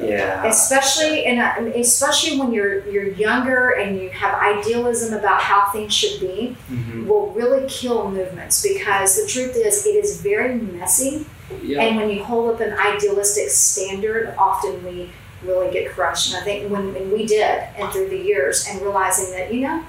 Yeah. 0.00 0.44
especially 0.46 1.24
in 1.24 1.38
a, 1.38 1.72
especially 1.76 2.38
when 2.38 2.52
you're 2.52 2.86
you're 2.88 3.08
younger 3.08 3.70
and 3.70 3.98
you 4.00 4.10
have 4.10 4.34
idealism 4.40 5.14
about 5.14 5.40
how 5.42 5.70
things 5.72 5.92
should 5.94 6.20
be 6.20 6.56
Mhm. 6.70 7.06
will 7.06 7.28
really 7.32 7.66
kill 7.68 8.10
movements 8.10 8.62
because 8.62 9.16
the 9.20 9.26
truth 9.28 9.54
is 9.56 9.86
it 9.86 9.90
is 10.04 10.20
very 10.20 10.54
messy 10.54 11.26
Yeah. 11.62 11.82
and 11.82 11.96
when 11.96 12.08
you 12.10 12.22
hold 12.24 12.54
up 12.54 12.60
an 12.60 12.72
idealistic 12.78 13.50
standard 13.50 14.34
often 14.38 14.84
we 14.84 15.10
really 15.44 15.70
get 15.72 15.92
crushed 15.92 16.32
and 16.32 16.40
i 16.40 16.44
think 16.44 16.70
when, 16.70 16.94
when 16.94 17.10
we 17.12 17.26
did 17.26 17.64
and 17.76 17.90
through 17.92 18.08
the 18.08 18.18
years 18.18 18.66
and 18.68 18.80
realizing 18.80 19.30
that 19.36 19.52
you 19.52 19.60
know 19.60 19.82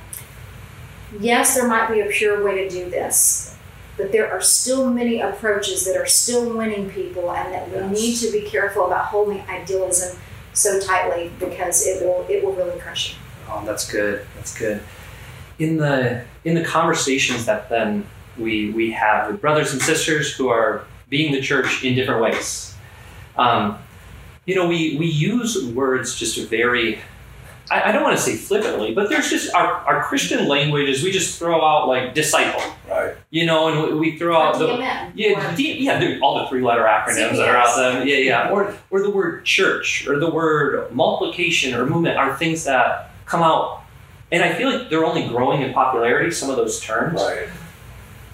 yes 1.19 1.55
there 1.55 1.67
might 1.67 1.89
be 1.91 2.01
a 2.01 2.05
pure 2.05 2.43
way 2.43 2.55
to 2.63 2.69
do 2.69 2.89
this 2.89 3.52
but 3.97 4.11
there 4.11 4.31
are 4.31 4.41
still 4.41 4.89
many 4.89 5.21
approaches 5.21 5.85
that 5.85 5.95
are 5.95 6.05
still 6.07 6.55
winning 6.57 6.89
people 6.89 7.31
and 7.31 7.53
that 7.53 7.69
we 7.69 7.75
Yes. 7.77 7.91
need 7.91 8.15
to 8.17 8.31
be 8.31 8.47
careful 8.49 8.87
about 8.87 9.05
holding 9.05 9.41
idealism 9.49 10.19
so 10.53 10.79
tightly 10.79 11.31
because 11.39 11.85
it 11.87 12.03
will 12.05 12.25
it 12.29 12.43
will 12.43 12.53
really 12.53 12.79
crush 12.79 13.11
you 13.11 13.15
Oh, 13.49 13.61
that's 13.65 13.89
good. 13.91 14.25
That's 14.35 14.57
good. 14.57 14.81
In 15.59 15.77
the 15.77 16.23
in 16.43 16.55
the 16.55 16.63
conversations 16.63 17.45
that 17.45 17.69
then 17.69 18.05
we 18.37 18.71
we 18.71 18.91
have 18.91 19.27
with 19.29 19.41
brothers 19.41 19.73
and 19.73 19.81
sisters 19.81 20.33
who 20.33 20.47
are 20.49 20.85
being 21.09 21.31
the 21.33 21.41
church 21.41 21.83
in 21.83 21.93
different 21.93 22.21
ways, 22.21 22.73
um, 23.37 23.77
you 24.45 24.55
know, 24.55 24.67
we 24.67 24.95
we 24.97 25.05
use 25.05 25.63
words 25.73 26.15
just 26.15 26.39
very. 26.49 26.99
I, 27.69 27.89
I 27.89 27.91
don't 27.91 28.01
want 28.03 28.15
to 28.17 28.21
say 28.23 28.35
flippantly, 28.35 28.93
but 28.93 29.09
there's 29.09 29.29
just 29.29 29.53
our, 29.53 29.67
our 29.87 30.03
Christian 30.03 30.47
language 30.47 30.89
is 30.89 31.03
we 31.03 31.11
just 31.11 31.37
throw 31.37 31.63
out 31.63 31.87
like 31.87 32.13
disciple, 32.15 32.61
Right. 32.89 33.15
You 33.33 33.47
know, 33.47 33.67
and 33.67 33.95
we, 33.95 34.11
we 34.11 34.17
throw 34.19 34.39
out 34.39 34.59
the 34.59 34.77
yeah, 35.15 35.55
D, 35.55 35.79
yeah, 35.79 35.99
dude, 35.99 36.21
all 36.21 36.37
the 36.37 36.47
three-letter 36.49 36.83
acronyms 36.83 37.35
that 37.37 37.49
are 37.49 37.57
out 37.57 37.75
there. 37.75 38.05
Yeah, 38.05 38.17
yeah, 38.17 38.49
or 38.51 38.75
or 38.91 39.01
the 39.01 39.09
word 39.09 39.43
church 39.43 40.07
or 40.07 40.19
the 40.19 40.29
word 40.29 40.93
multiplication 40.93 41.73
or 41.73 41.83
movement 41.87 42.15
are 42.15 42.37
things 42.37 42.63
that 42.65 43.09
come 43.25 43.41
out, 43.41 43.81
and 44.31 44.43
I 44.43 44.53
feel 44.53 44.69
like 44.71 44.91
they're 44.91 45.03
only 45.03 45.27
growing 45.27 45.63
in 45.63 45.73
popularity. 45.73 46.29
Some 46.29 46.51
of 46.51 46.57
those 46.57 46.79
terms. 46.79 47.19
Right. 47.19 47.49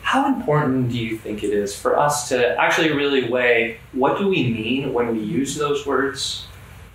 How 0.02 0.28
important 0.28 0.92
do 0.92 0.98
you 0.98 1.18
think 1.18 1.44
it 1.44 1.52
is 1.52 1.74
for 1.74 1.98
us 1.98 2.28
to 2.30 2.60
actually 2.60 2.92
really 2.92 3.30
weigh 3.30 3.80
what 3.94 4.18
do 4.18 4.28
we 4.28 4.52
mean 4.52 4.92
when 4.92 5.16
we 5.16 5.24
use 5.24 5.56
those 5.56 5.86
words, 5.86 6.46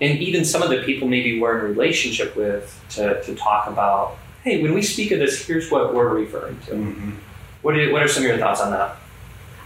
and 0.03 0.19
even 0.19 0.45
some 0.45 0.61
of 0.61 0.69
the 0.69 0.83
people 0.83 1.09
maybe 1.09 1.41
we're 1.41 1.59
in 1.59 1.65
relationship 1.71 2.37
with 2.37 2.85
to 2.91 3.23
to 3.23 3.35
talk 3.35 3.67
about. 3.67 4.19
Hey, 4.43 4.63
when 4.63 4.75
we 4.75 4.83
speak 4.83 5.11
of 5.11 5.21
this, 5.21 5.47
here's 5.47 5.71
what 5.71 5.95
we're 5.95 6.15
referring 6.15 6.59
to. 6.67 6.77
hmm 6.77 7.11
What, 7.65 7.79
are, 7.79 7.93
what 7.93 8.03
are 8.03 8.09
some 8.09 8.25
of 8.25 8.29
your 8.29 8.37
thoughts 8.37 8.61
on 8.61 8.71
that? 8.73 8.97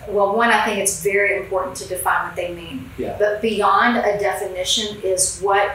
Well, 0.07 0.37
one, 0.37 0.50
I 0.50 0.64
think 0.64 0.78
it's 0.78 1.02
very 1.02 1.37
important 1.37 1.76
to 1.78 1.88
define 1.88 2.28
what 2.28 2.37
they 2.37 2.55
mean. 2.55 2.88
Yeah. 2.97 3.17
But 3.19 3.43
beyond 3.43 3.97
a 3.99 4.17
definition 4.21 5.00
is 5.02 5.40
what 5.40 5.73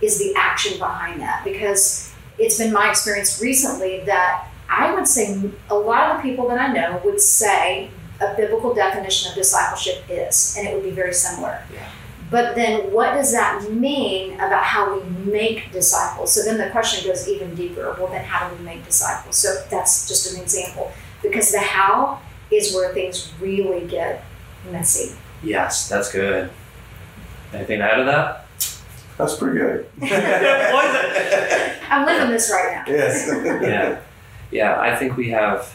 is 0.00 0.20
the 0.20 0.32
action 0.36 0.78
behind 0.78 1.20
that? 1.20 1.42
Because 1.42 2.14
it's 2.38 2.56
been 2.56 2.72
my 2.72 2.88
experience 2.88 3.42
recently 3.42 4.04
that 4.04 4.46
I 4.70 4.94
would 4.94 5.08
say 5.08 5.50
a 5.68 5.74
lot 5.74 6.12
of 6.12 6.16
the 6.18 6.22
people 6.22 6.48
that 6.50 6.60
I 6.60 6.72
know 6.72 7.02
would 7.04 7.20
say 7.20 7.90
a 8.20 8.34
biblical 8.36 8.72
definition 8.72 9.32
of 9.32 9.34
discipleship 9.34 10.04
is, 10.08 10.54
and 10.56 10.68
it 10.68 10.74
would 10.74 10.84
be 10.84 10.92
very 10.92 11.12
similar. 11.12 11.64
Yeah. 11.74 11.88
But 12.30 12.54
then 12.54 12.92
what 12.92 13.14
does 13.14 13.32
that 13.32 13.72
mean 13.72 14.34
about 14.34 14.62
how 14.62 14.98
we 14.98 15.02
make 15.30 15.72
disciples? 15.72 16.32
So 16.32 16.42
then 16.42 16.58
the 16.58 16.70
question 16.70 17.08
goes 17.08 17.28
even 17.28 17.56
deeper. 17.56 17.96
Well, 17.98 18.06
then 18.06 18.24
how 18.24 18.48
do 18.48 18.54
we 18.54 18.64
make 18.64 18.84
disciples? 18.84 19.36
So 19.36 19.64
that's 19.68 20.06
just 20.06 20.32
an 20.32 20.40
example. 20.40 20.92
Because 21.26 21.52
the 21.52 21.60
how 21.60 22.20
is 22.50 22.74
where 22.74 22.92
things 22.94 23.32
really 23.40 23.86
get 23.86 24.24
messy. 24.70 25.16
Yes, 25.42 25.88
that's 25.88 26.10
good. 26.12 26.50
Anything 27.52 27.78
to 27.78 27.84
add 27.84 27.96
to 27.96 28.04
that? 28.04 28.46
That's 29.18 29.36
pretty 29.36 29.58
good. 29.58 29.88
I'm 31.90 32.06
living 32.06 32.30
this 32.30 32.50
right 32.50 32.84
now. 32.86 32.92
Yes. 32.92 33.28
yeah, 33.44 34.00
yeah. 34.50 34.80
I 34.80 34.96
think 34.96 35.16
we 35.16 35.30
have 35.30 35.74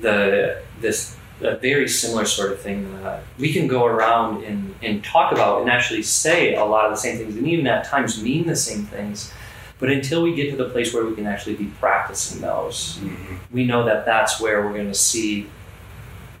the 0.00 0.62
this 0.80 1.16
a 1.40 1.56
very 1.56 1.88
similar 1.88 2.24
sort 2.24 2.52
of 2.52 2.60
thing 2.60 3.02
that 3.02 3.22
we 3.38 3.52
can 3.52 3.66
go 3.66 3.84
around 3.84 4.42
and, 4.44 4.74
and 4.82 5.04
talk 5.04 5.32
about 5.32 5.60
and 5.60 5.70
actually 5.70 6.02
say 6.02 6.54
a 6.54 6.64
lot 6.64 6.86
of 6.86 6.92
the 6.92 6.96
same 6.96 7.18
things 7.18 7.36
and 7.36 7.46
even 7.46 7.66
at 7.66 7.84
times 7.84 8.22
mean 8.22 8.46
the 8.46 8.56
same 8.56 8.84
things. 8.86 9.32
But 9.78 9.90
until 9.90 10.22
we 10.22 10.34
get 10.34 10.50
to 10.50 10.56
the 10.56 10.70
place 10.70 10.94
where 10.94 11.04
we 11.04 11.14
can 11.14 11.26
actually 11.26 11.54
be 11.56 11.66
practicing 11.80 12.40
those, 12.40 12.98
Mhm. 13.02 13.38
we 13.52 13.64
know 13.66 13.84
that 13.84 14.06
that's 14.06 14.40
where 14.40 14.62
we're 14.62 14.72
going 14.72 14.88
to 14.88 14.94
see 14.98 15.48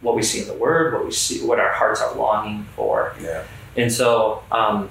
what 0.00 0.14
we 0.16 0.22
see 0.22 0.40
in 0.42 0.46
the 0.48 0.54
Word, 0.54 0.94
what 0.94 1.04
we 1.04 1.10
see, 1.10 1.44
what 1.44 1.58
our 1.60 1.72
hearts 1.72 2.00
are 2.00 2.14
longing 2.14 2.66
for. 2.76 3.12
Yeah. 3.20 3.42
And 3.76 3.92
so, 3.92 4.42
um, 4.52 4.88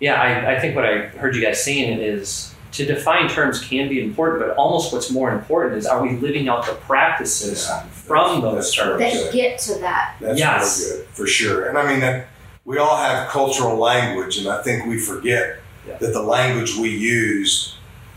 yeah, 0.00 0.14
I, 0.20 0.54
I 0.56 0.60
think 0.60 0.76
what 0.76 0.84
I 0.86 0.98
heard 1.18 1.34
you 1.34 1.42
guys 1.42 1.62
saying 1.62 1.98
is 2.00 2.54
to 2.72 2.84
define 2.84 3.28
terms 3.28 3.60
can 3.62 3.88
be 3.88 4.02
important, 4.02 4.40
but 4.46 4.54
almost 4.56 4.92
what's 4.92 5.10
more 5.10 5.30
important 5.32 5.76
is 5.76 5.86
are 5.86 6.02
we 6.02 6.16
living 6.16 6.48
out 6.48 6.66
the 6.66 6.72
practices 6.72 7.66
Yeah. 7.68 7.82
from 7.90 8.40
those 8.42 8.72
terms? 8.74 8.98
very 8.98 9.12
That 9.24 9.32
get 9.32 9.58
to 9.60 9.74
that. 9.80 10.14
That's 10.20 10.38
Yes. 10.38 10.80
really 10.86 10.98
good 10.98 11.06
for 11.12 11.26
sure. 11.26 11.66
And 11.68 11.76
I 11.78 11.86
mean 11.90 12.00
that 12.00 12.26
we 12.64 12.78
all 12.78 12.96
have 12.96 13.28
cultural 13.28 13.76
language, 13.78 14.38
and 14.38 14.48
I 14.48 14.62
think 14.62 14.86
we 14.86 14.98
forget 14.98 15.58
Yeah. 15.86 15.98
that 15.98 16.12
the 16.12 16.22
language 16.22 16.76
we 16.76 16.90
use 16.90 17.76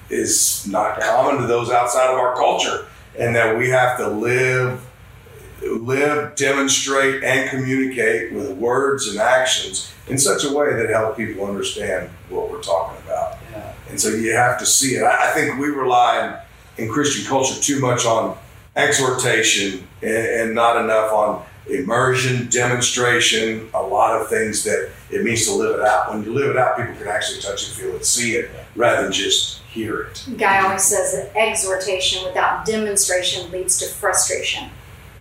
is 0.10 0.66
not 0.68 1.00
common 1.00 1.42
to 1.42 1.48
those 1.48 1.70
outside 1.70 2.10
of 2.10 2.18
our 2.18 2.36
culture, 2.36 2.88
and 3.18 3.36
that 3.36 3.58
we 3.58 3.70
have 3.70 3.98
to 3.98 4.08
live, 4.08 4.86
live, 5.62 6.36
demonstrate, 6.36 7.24
and 7.24 7.50
communicate 7.50 8.34
with 8.34 8.52
words 8.52 9.08
and 9.08 9.20
actions 9.20 9.92
in 10.08 10.18
such 10.18 10.44
a 10.46 10.54
way 10.54 10.74
that 10.74 10.90
help 10.90 11.16
people 11.16 11.46
understand 11.46 12.10
what 12.30 12.50
we're 12.50 12.62
talking 12.62 13.00
about. 13.06 13.38
Yeah. 13.52 13.74
And 13.90 14.02
so 14.02 14.10
you 14.10 14.34
have 14.34 14.58
to 14.60 14.66
see 14.66 14.96
it. 14.96 15.04
I 15.04 15.30
I 15.30 15.34
think 15.34 15.60
we 15.60 15.68
rely 15.68 16.44
in, 16.78 16.86
in 16.86 16.92
Christian 16.92 17.26
culture 17.26 17.62
too 17.62 17.80
much 17.80 18.06
on 18.06 18.36
exhortation 18.76 19.88
and, 20.02 20.12
and 20.12 20.56
not 20.56 20.82
enough 20.84 21.12
on 21.14 21.44
immersion, 21.70 22.50
demonstration, 22.50 23.70
a 23.74 23.82
lot 23.82 24.20
of 24.20 24.28
things 24.30 24.64
that 24.64 24.90
it 25.12 25.24
means 25.24 25.46
to 25.48 25.54
live 25.54 25.80
it 25.80 25.86
out. 25.86 26.12
When 26.14 26.24
you 26.24 26.34
live 26.34 26.50
it 26.52 26.58
out, 26.58 26.78
people 26.78 26.94
can 26.96 27.08
actually 27.08 27.42
touch 27.42 27.64
it, 27.64 27.72
feel 27.72 27.96
it, 27.96 28.06
see 28.06 28.36
it, 28.36 28.50
rather 28.76 29.04
than 29.04 29.12
just 29.12 29.62
hear 29.64 30.02
it. 30.04 30.26
Guy 30.38 30.64
always 30.64 30.84
says 30.84 31.14
that 31.14 31.36
exhortation 31.38 32.24
without 32.26 32.66
demonstration 32.66 33.52
leads 33.52 33.78
to 33.80 33.86
frustration. 33.88 34.70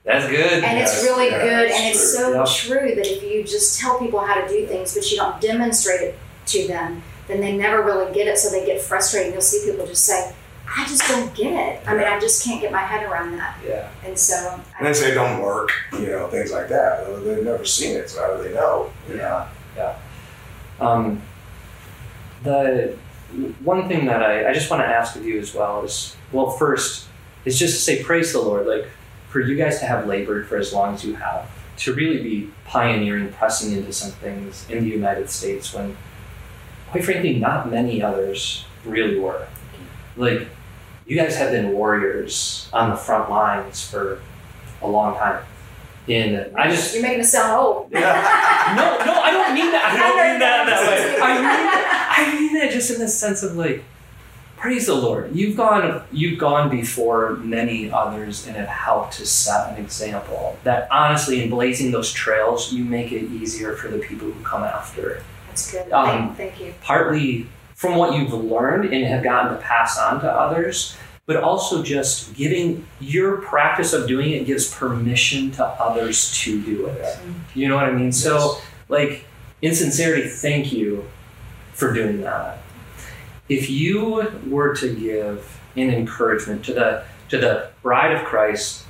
That's 0.04 0.26
good. 0.28 0.64
And 0.64 0.78
it's 0.78 1.02
really 1.04 1.26
yeah, 1.26 1.42
good, 1.42 1.68
that's 1.70 1.78
and 1.78 1.86
it's 1.88 2.16
true. 2.16 2.24
so 2.24 2.44
Yep. 2.44 2.48
true 2.88 2.94
that 2.94 3.06
if 3.06 3.22
you 3.22 3.44
just 3.44 3.78
tell 3.78 3.98
people 3.98 4.20
how 4.20 4.34
to 4.40 4.48
do 4.48 4.66
things, 4.66 4.94
but 4.94 5.10
you 5.10 5.16
don't 5.18 5.38
demonstrate 5.40 6.00
it 6.00 6.18
to 6.46 6.66
them, 6.66 7.02
then 7.26 7.40
they 7.40 7.54
never 7.56 7.82
really 7.82 8.10
get 8.14 8.26
it, 8.26 8.38
so 8.38 8.48
they 8.50 8.64
get 8.64 8.80
frustrated. 8.80 9.32
You'll 9.34 9.42
see 9.42 9.70
people 9.70 9.86
just 9.86 10.06
say, 10.06 10.32
I 10.76 10.86
just 10.86 11.06
don't 11.08 11.34
get 11.34 11.52
it. 11.52 11.82
I 11.88 11.92
mean, 11.94 12.04
I 12.04 12.18
just 12.20 12.42
can't 12.44 12.60
get 12.60 12.72
my 12.72 12.80
head 12.80 13.02
around 13.10 13.36
that. 13.38 13.56
yeah. 13.66 13.90
And 14.04 14.18
so, 14.18 14.58
And 14.78 14.86
they 14.86 14.92
say 14.94 15.12
don't 15.12 15.42
work, 15.42 15.70
you 15.92 16.06
know, 16.06 16.28
things 16.28 16.52
like 16.52 16.68
that. 16.68 17.06
They've 17.24 17.44
never 17.44 17.64
seen 17.66 17.96
it, 17.96 18.08
so 18.08 18.20
how 18.22 18.36
do 18.36 18.42
they 18.48 18.54
know? 18.54 18.90
Yeah, 19.14 19.48
yeah. 19.78 19.98
Um, 20.80 21.22
the 22.42 22.96
one 23.62 23.88
thing 23.88 24.06
that 24.06 24.22
I, 24.22 24.50
I 24.50 24.52
just 24.52 24.70
want 24.70 24.82
to 24.82 24.86
ask 24.86 25.16
of 25.16 25.24
you 25.24 25.38
as 25.38 25.54
well 25.54 25.84
is 25.84 26.16
well, 26.32 26.50
first, 26.50 27.06
is 27.44 27.58
just 27.58 27.74
to 27.74 27.80
say 27.80 28.02
praise 28.02 28.32
the 28.32 28.40
Lord. 28.40 28.66
Like 28.66 28.88
for 29.28 29.40
you 29.40 29.56
guys 29.56 29.78
to 29.80 29.86
have 29.86 30.06
labored 30.06 30.46
for 30.46 30.56
as 30.56 30.72
long 30.72 30.94
as 30.94 31.04
you 31.04 31.14
have, 31.14 31.50
to 31.78 31.94
really 31.94 32.22
be 32.22 32.50
pioneering, 32.64 33.32
pressing 33.32 33.76
into 33.76 33.92
some 33.92 34.10
things 34.10 34.68
in 34.68 34.84
the 34.84 34.90
United 34.90 35.30
States 35.30 35.72
when, 35.72 35.96
quite 36.90 37.04
frankly, 37.04 37.38
not 37.38 37.70
many 37.70 38.02
others 38.02 38.64
really 38.84 39.18
were. 39.18 39.46
Like 40.16 40.48
you 41.06 41.16
guys 41.16 41.36
have 41.36 41.52
been 41.52 41.72
warriors 41.72 42.68
on 42.72 42.90
the 42.90 42.96
front 42.96 43.30
lines 43.30 43.88
for 43.88 44.20
a 44.82 44.88
long 44.88 45.16
time. 45.16 45.44
And 46.10 46.56
I 46.56 46.70
just 46.70 46.94
you're 46.94 47.02
making 47.02 47.20
us 47.20 47.32
sound 47.32 47.52
old. 47.52 47.92
no, 47.92 48.00
no, 48.00 48.04
I 48.04 49.30
don't 49.30 49.54
mean 49.54 49.70
that. 49.72 49.84
I 49.84 49.98
don't 49.98 50.16
mean 50.16 50.38
that 50.40 50.66
that 50.66 50.88
way. 50.88 51.20
I 51.20 51.34
mean, 51.34 52.34
I 52.34 52.40
mean 52.40 52.54
that 52.54 52.72
just 52.72 52.90
in 52.90 52.98
the 52.98 53.08
sense 53.08 53.42
of 53.42 53.56
like, 53.56 53.84
praise 54.56 54.86
the 54.86 54.94
Lord. 54.94 55.34
You've 55.34 55.56
gone, 55.56 56.02
you've 56.10 56.38
gone 56.38 56.70
before 56.70 57.36
many 57.36 57.90
others 57.90 58.46
and 58.46 58.56
have 58.56 58.68
helped 58.68 59.14
to 59.14 59.26
set 59.26 59.72
an 59.72 59.84
example. 59.84 60.58
That 60.64 60.88
honestly, 60.90 61.42
in 61.42 61.50
blazing 61.50 61.90
those 61.90 62.12
trails, 62.12 62.72
you 62.72 62.84
make 62.84 63.12
it 63.12 63.24
easier 63.24 63.76
for 63.76 63.88
the 63.88 63.98
people 63.98 64.30
who 64.30 64.42
come 64.44 64.64
after. 64.64 65.22
That's 65.48 65.70
good. 65.70 65.92
Um, 65.92 66.34
thank, 66.34 66.56
thank 66.56 66.60
you. 66.60 66.74
Partly 66.82 67.46
from 67.74 67.96
what 67.96 68.18
you've 68.18 68.32
learned 68.32 68.92
and 68.92 69.04
have 69.06 69.22
gotten 69.22 69.52
to 69.52 69.58
pass 69.62 69.98
on 69.98 70.20
to 70.20 70.30
others, 70.30 70.96
but 71.28 71.36
also 71.36 71.82
just 71.82 72.34
giving 72.34 72.86
your 73.00 73.36
practice 73.42 73.92
of 73.92 74.08
doing 74.08 74.30
it 74.30 74.46
gives 74.46 74.72
permission 74.74 75.50
to 75.50 75.62
others 75.62 76.32
to 76.32 76.58
do 76.62 76.86
it. 76.86 77.18
You 77.54 77.68
know 77.68 77.76
what 77.76 77.84
I 77.84 77.92
mean? 77.92 78.12
So, 78.12 78.56
like, 78.88 79.26
in 79.60 79.74
sincerity, 79.74 80.26
thank 80.26 80.72
you 80.72 81.04
for 81.74 81.92
doing 81.92 82.22
that. 82.22 82.60
If 83.50 83.68
you 83.68 84.26
were 84.46 84.74
to 84.76 84.94
give 84.94 85.60
an 85.76 85.90
encouragement 85.90 86.64
to 86.64 86.72
the 86.72 87.04
to 87.28 87.36
the 87.36 87.72
bride 87.82 88.16
of 88.16 88.24
Christ 88.24 88.86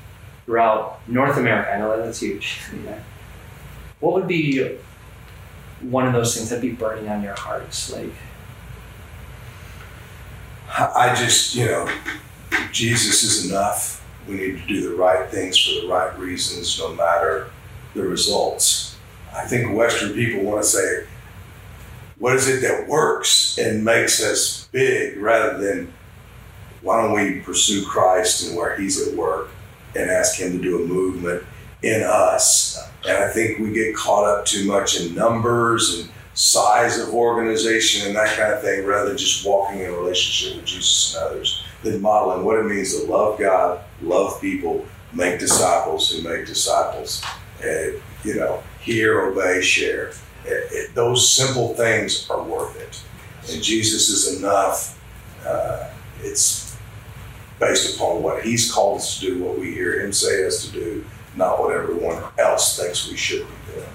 throughout 0.46 1.00
North 1.08 1.38
America, 1.38 1.74
I 1.74 1.78
know 1.78 1.96
that 1.96 2.04
that's 2.04 2.20
huge. 2.20 2.60
What 3.98 4.14
would 4.14 4.28
be 4.28 4.76
one 5.80 6.06
of 6.06 6.12
those 6.12 6.36
things 6.36 6.50
that'd 6.50 6.62
be 6.62 6.70
burning 6.70 7.08
on 7.08 7.20
your 7.20 7.34
hearts? 7.34 7.92
Like, 7.92 8.12
I 10.70 11.12
just, 11.16 11.56
you 11.56 11.64
know, 11.64 11.90
Jesus 12.72 13.22
is 13.22 13.50
enough. 13.50 14.04
We 14.28 14.36
need 14.36 14.58
to 14.58 14.66
do 14.66 14.88
the 14.88 14.96
right 14.96 15.28
things 15.30 15.58
for 15.58 15.80
the 15.80 15.88
right 15.88 16.16
reasons, 16.18 16.78
no 16.78 16.94
matter 16.94 17.50
the 17.94 18.02
results. 18.02 18.96
I 19.34 19.46
think 19.46 19.76
Western 19.76 20.12
people 20.14 20.42
want 20.42 20.62
to 20.62 20.68
say, 20.68 21.06
what 22.18 22.34
is 22.34 22.48
it 22.48 22.60
that 22.62 22.88
works 22.88 23.58
and 23.58 23.84
makes 23.84 24.22
us 24.22 24.68
big 24.72 25.16
rather 25.18 25.58
than 25.58 25.92
why 26.82 27.00
don't 27.00 27.12
we 27.12 27.40
pursue 27.40 27.84
Christ 27.86 28.46
and 28.46 28.56
where 28.56 28.76
He's 28.76 29.06
at 29.06 29.14
work 29.14 29.50
and 29.94 30.10
ask 30.10 30.38
Him 30.38 30.52
to 30.52 30.62
do 30.62 30.82
a 30.82 30.86
movement 30.86 31.44
in 31.82 32.02
us? 32.02 32.78
And 33.06 33.16
I 33.16 33.28
think 33.30 33.58
we 33.58 33.72
get 33.72 33.94
caught 33.94 34.24
up 34.24 34.44
too 34.44 34.66
much 34.66 35.00
in 35.00 35.14
numbers 35.14 36.00
and 36.00 36.10
size 36.38 37.00
of 37.00 37.12
organization 37.12 38.06
and 38.06 38.14
that 38.14 38.36
kind 38.36 38.52
of 38.52 38.62
thing 38.62 38.86
rather 38.86 39.08
than 39.08 39.18
just 39.18 39.44
walking 39.44 39.80
in 39.80 39.90
a 39.90 39.92
relationship 39.92 40.56
with 40.56 40.64
Jesus 40.64 41.16
and 41.16 41.24
others, 41.24 41.64
then 41.82 42.00
modeling 42.00 42.44
what 42.44 42.60
it 42.60 42.64
means 42.64 42.96
to 42.96 43.10
love 43.10 43.40
God, 43.40 43.80
love 44.00 44.40
people, 44.40 44.86
make 45.12 45.40
disciples 45.40 46.12
who 46.12 46.22
make 46.22 46.46
disciples. 46.46 47.24
And, 47.60 48.00
you 48.22 48.36
know, 48.36 48.62
hear, 48.80 49.22
obey, 49.22 49.60
share. 49.60 50.10
It, 50.44 50.68
it, 50.70 50.94
those 50.94 51.28
simple 51.28 51.74
things 51.74 52.30
are 52.30 52.44
worth 52.44 52.80
it. 52.80 53.52
And 53.52 53.60
Jesus 53.60 54.08
is 54.08 54.38
enough. 54.38 54.96
Uh, 55.44 55.90
it's 56.20 56.78
based 57.58 57.96
upon 57.96 58.22
what 58.22 58.44
He's 58.44 58.70
called 58.70 58.98
us 58.98 59.18
to 59.18 59.26
do, 59.26 59.42
what 59.42 59.58
we 59.58 59.74
hear 59.74 60.00
Him 60.00 60.12
say 60.12 60.46
us 60.46 60.64
to 60.66 60.72
do, 60.72 61.04
not 61.34 61.58
what 61.58 61.74
everyone 61.74 62.22
else 62.38 62.78
thinks 62.78 63.10
we 63.10 63.16
should 63.16 63.40
be 63.40 63.72
doing. 63.74 63.88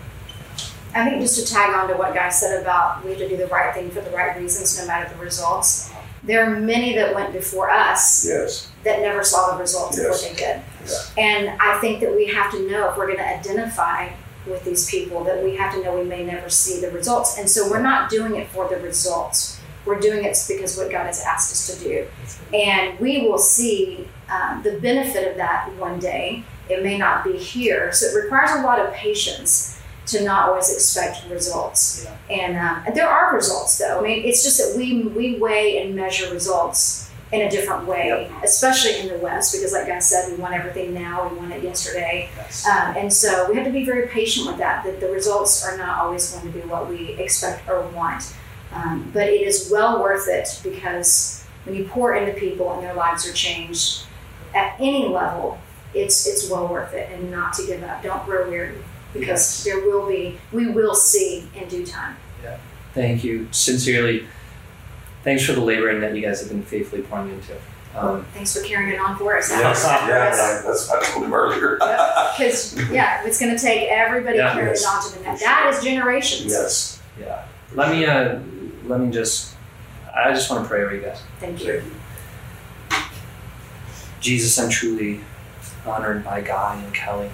I 0.95 1.10
think 1.10 1.21
just 1.21 1.45
to 1.45 1.53
tag 1.53 1.73
on 1.75 1.88
to 1.89 1.95
what 1.95 2.13
Guy 2.13 2.29
said 2.29 2.62
about 2.62 3.03
we 3.03 3.12
have 3.12 3.19
to 3.19 3.29
do 3.29 3.38
the 3.38 3.47
right 3.47 3.73
thing 3.73 3.89
for 3.89 4.01
the 4.01 4.12
right 4.12 4.38
reasons, 4.38 4.79
no 4.79 4.86
matter 4.88 5.12
the 5.13 5.19
results. 5.21 5.91
There 6.23 6.45
are 6.45 6.58
many 6.60 6.95
that 6.95 7.13
went 7.13 7.34
before 7.34 7.69
us 7.69 8.25
Yes. 8.25 8.69
that 8.84 9.01
never 9.01 9.23
saw 9.23 9.51
the 9.51 9.60
results 9.60 9.97
of 9.97 10.06
what 10.06 10.21
they 10.21 10.34
did. 10.36 10.62
Yeah. 10.86 10.97
And 11.17 11.62
I 11.62 11.79
think 11.79 11.99
that 12.01 12.15
we 12.15 12.27
have 12.27 12.51
to 12.51 12.69
know 12.69 12.89
if 12.89 12.97
we're 12.97 13.08
going 13.08 13.17
to 13.17 13.27
identify 13.27 14.10
with 14.45 14.63
these 14.63 14.89
people 14.89 15.23
that 15.23 15.43
we 15.43 15.56
have 15.56 15.73
to 15.73 15.84
know 15.84 15.97
we 15.97 16.06
may 16.06 16.23
never 16.23 16.49
see 16.49 16.79
the 16.79 16.91
results. 16.91 17.38
And 17.38 17.49
so 17.49 17.69
we're 17.69 17.82
not 17.82 18.10
doing 18.10 18.36
it 18.36 18.47
for 18.49 18.67
the 18.69 18.77
results. 18.77 19.60
We're 19.86 19.99
doing 19.99 20.23
it 20.23 20.38
because 20.47 20.77
what 20.77 20.91
God 20.91 21.08
has 21.08 21.21
asked 21.21 21.51
us 21.51 21.77
to 21.77 21.84
do. 21.84 22.08
And 22.53 22.97
we 22.99 23.27
will 23.27 23.38
see 23.38 24.08
um, 24.29 24.62
the 24.63 24.79
benefit 24.79 25.29
of 25.29 25.38
that 25.38 25.73
one 25.77 25.99
day. 25.99 26.43
It 26.69 26.84
may 26.84 26.97
not 26.97 27.25
be 27.25 27.38
here. 27.38 27.91
So 27.91 28.06
it 28.08 28.21
requires 28.23 28.51
a 28.51 28.62
lot 28.62 28.79
of 28.79 28.93
patience 28.93 29.82
to 30.05 30.23
not 30.23 30.49
always 30.49 30.73
expect 30.73 31.29
results. 31.29 32.07
And, 32.29 32.57
um, 32.57 32.83
and 32.85 32.95
there 32.95 33.07
are 33.07 33.33
results 33.33 33.77
though. 33.77 33.99
I 33.99 34.03
mean, 34.03 34.25
it's 34.25 34.43
just 34.43 34.57
that 34.57 34.77
we, 34.77 35.03
we 35.03 35.37
weigh 35.37 35.83
and 35.83 35.95
measure 35.95 36.31
results 36.33 37.11
in 37.31 37.41
a 37.41 37.49
different 37.49 37.87
way, 37.87 38.31
especially 38.43 38.99
in 38.99 39.07
the 39.07 39.17
West, 39.17 39.55
because 39.55 39.73
like 39.73 39.89
I 39.89 39.97
said, 39.99 40.31
we 40.31 40.37
want 40.37 40.53
everything 40.53 40.93
now, 40.93 41.27
we 41.27 41.35
want 41.35 41.51
it 41.51 41.63
yesterday. 41.63 42.29
yes. 42.35 42.67
Um, 42.67 42.95
and 42.95 43.11
so 43.11 43.49
we 43.49 43.55
have 43.55 43.65
to 43.65 43.71
be 43.71 43.83
very 43.83 44.07
patient 44.07 44.45
with 44.45 44.57
that, 44.57 44.83
that 44.85 44.99
the 44.99 45.09
results 45.09 45.65
are 45.65 45.75
not 45.75 45.97
always 45.99 46.31
going 46.31 46.51
to 46.51 46.59
be 46.59 46.63
what 46.67 46.87
we 46.87 47.13
expect 47.13 47.67
or 47.67 47.87
want. 47.89 48.35
Um, 48.71 49.09
but 49.13 49.29
it 49.29 49.41
is 49.41 49.69
well 49.71 50.01
worth 50.01 50.27
it 50.27 50.59
because 50.63 51.43
when 51.63 51.75
you 51.75 51.85
pour 51.85 52.13
into 52.15 52.33
people 52.39 52.71
and 52.73 52.83
their 52.83 52.93
lives 52.93 53.27
are 53.27 53.33
changed 53.33 54.05
at 54.53 54.75
any 54.79 55.07
level, 55.07 55.59
it's, 55.95 56.27
it's 56.27 56.49
well 56.49 56.67
worth 56.67 56.93
it 56.93 57.11
and 57.11 57.31
not 57.31 57.53
to 57.53 57.65
give 57.65 57.83
up. 57.83 58.03
Don't 58.03 58.23
grow 58.25 58.47
weary 58.47 58.75
because 59.13 59.63
there 59.63 59.80
will 59.80 60.08
be, 60.08 60.38
we 60.52 60.67
will 60.69 60.95
see 60.95 61.47
in 61.56 61.67
due 61.67 61.86
time. 61.86 62.15
Yeah. 62.43 62.58
Thank 62.93 63.23
you 63.23 63.47
sincerely. 63.52 64.26
Thanks 65.23 65.45
for 65.45 65.54
the 65.54 65.62
laboring 65.62 66.02
that 66.02 66.15
you 66.15 66.21
guys 66.21 66.41
have 66.41 66.49
been 66.49 66.63
faithfully 66.63 67.02
pouring 67.04 67.30
into. 67.32 67.54
Um, 67.95 68.26
Thanks 68.34 68.58
for 68.58 68.63
carrying 68.65 68.91
it 68.91 68.99
on 68.99 69.15
for 69.17 69.38
us. 69.38 69.49
Yes. 69.52 69.84
Yeah, 69.86 70.62
that's 70.65 70.89
what 70.89 71.04
I 71.04 71.06
told 71.12 71.26
him 71.26 71.34
earlier. 71.34 71.76
Because, 71.78 72.76
yeah, 72.91 73.23
it's 73.26 73.39
going 73.39 73.56
to 73.56 73.62
take 73.62 73.88
everybody 73.89 74.38
Yeah. 74.38 74.54
carrying 74.54 74.73
it 74.73 74.84
on 74.86 75.04
to 75.12 75.17
the 75.17 75.23
next. 75.23 75.41
That 75.41 75.71
is 75.73 75.84
generations. 75.84 76.52
yes. 76.52 77.02
yeah. 77.19 77.45
Let 77.76 77.91
me 77.91 78.06
uh, 78.06 78.39
let 78.86 78.99
me 78.99 79.12
just. 79.12 79.56
I 80.15 80.32
just 80.34 80.49
want 80.49 80.63
to 80.63 80.69
pray 80.69 80.84
over 80.84 80.95
you 80.95 81.02
guys. 81.02 81.21
Thank 81.39 81.63
you. 81.63 81.82
Jesus, 84.19 84.58
I'm 84.60 84.69
truly 84.69 85.19
honored 85.86 86.23
by 86.23 86.41
Guy 86.41 86.76
and 86.84 86.93
Kelli. 86.95 87.30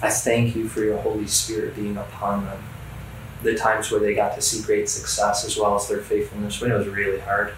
I 0.00 0.10
thank 0.10 0.54
you 0.54 0.68
for 0.68 0.80
your 0.80 0.98
Holy 0.98 1.26
Spirit 1.26 1.74
being 1.74 1.96
upon 1.96 2.44
them. 2.44 2.62
The 3.42 3.56
times 3.56 3.90
where 3.90 4.00
they 4.00 4.14
got 4.14 4.34
to 4.36 4.42
see 4.42 4.64
great 4.64 4.88
success 4.88 5.44
as 5.44 5.56
well 5.56 5.76
as 5.76 5.88
their 5.88 6.00
faithfulness 6.00 6.60
when 6.60 6.70
it 6.70 6.74
was 6.74 6.88
really 6.88 7.20
hard. 7.20 7.52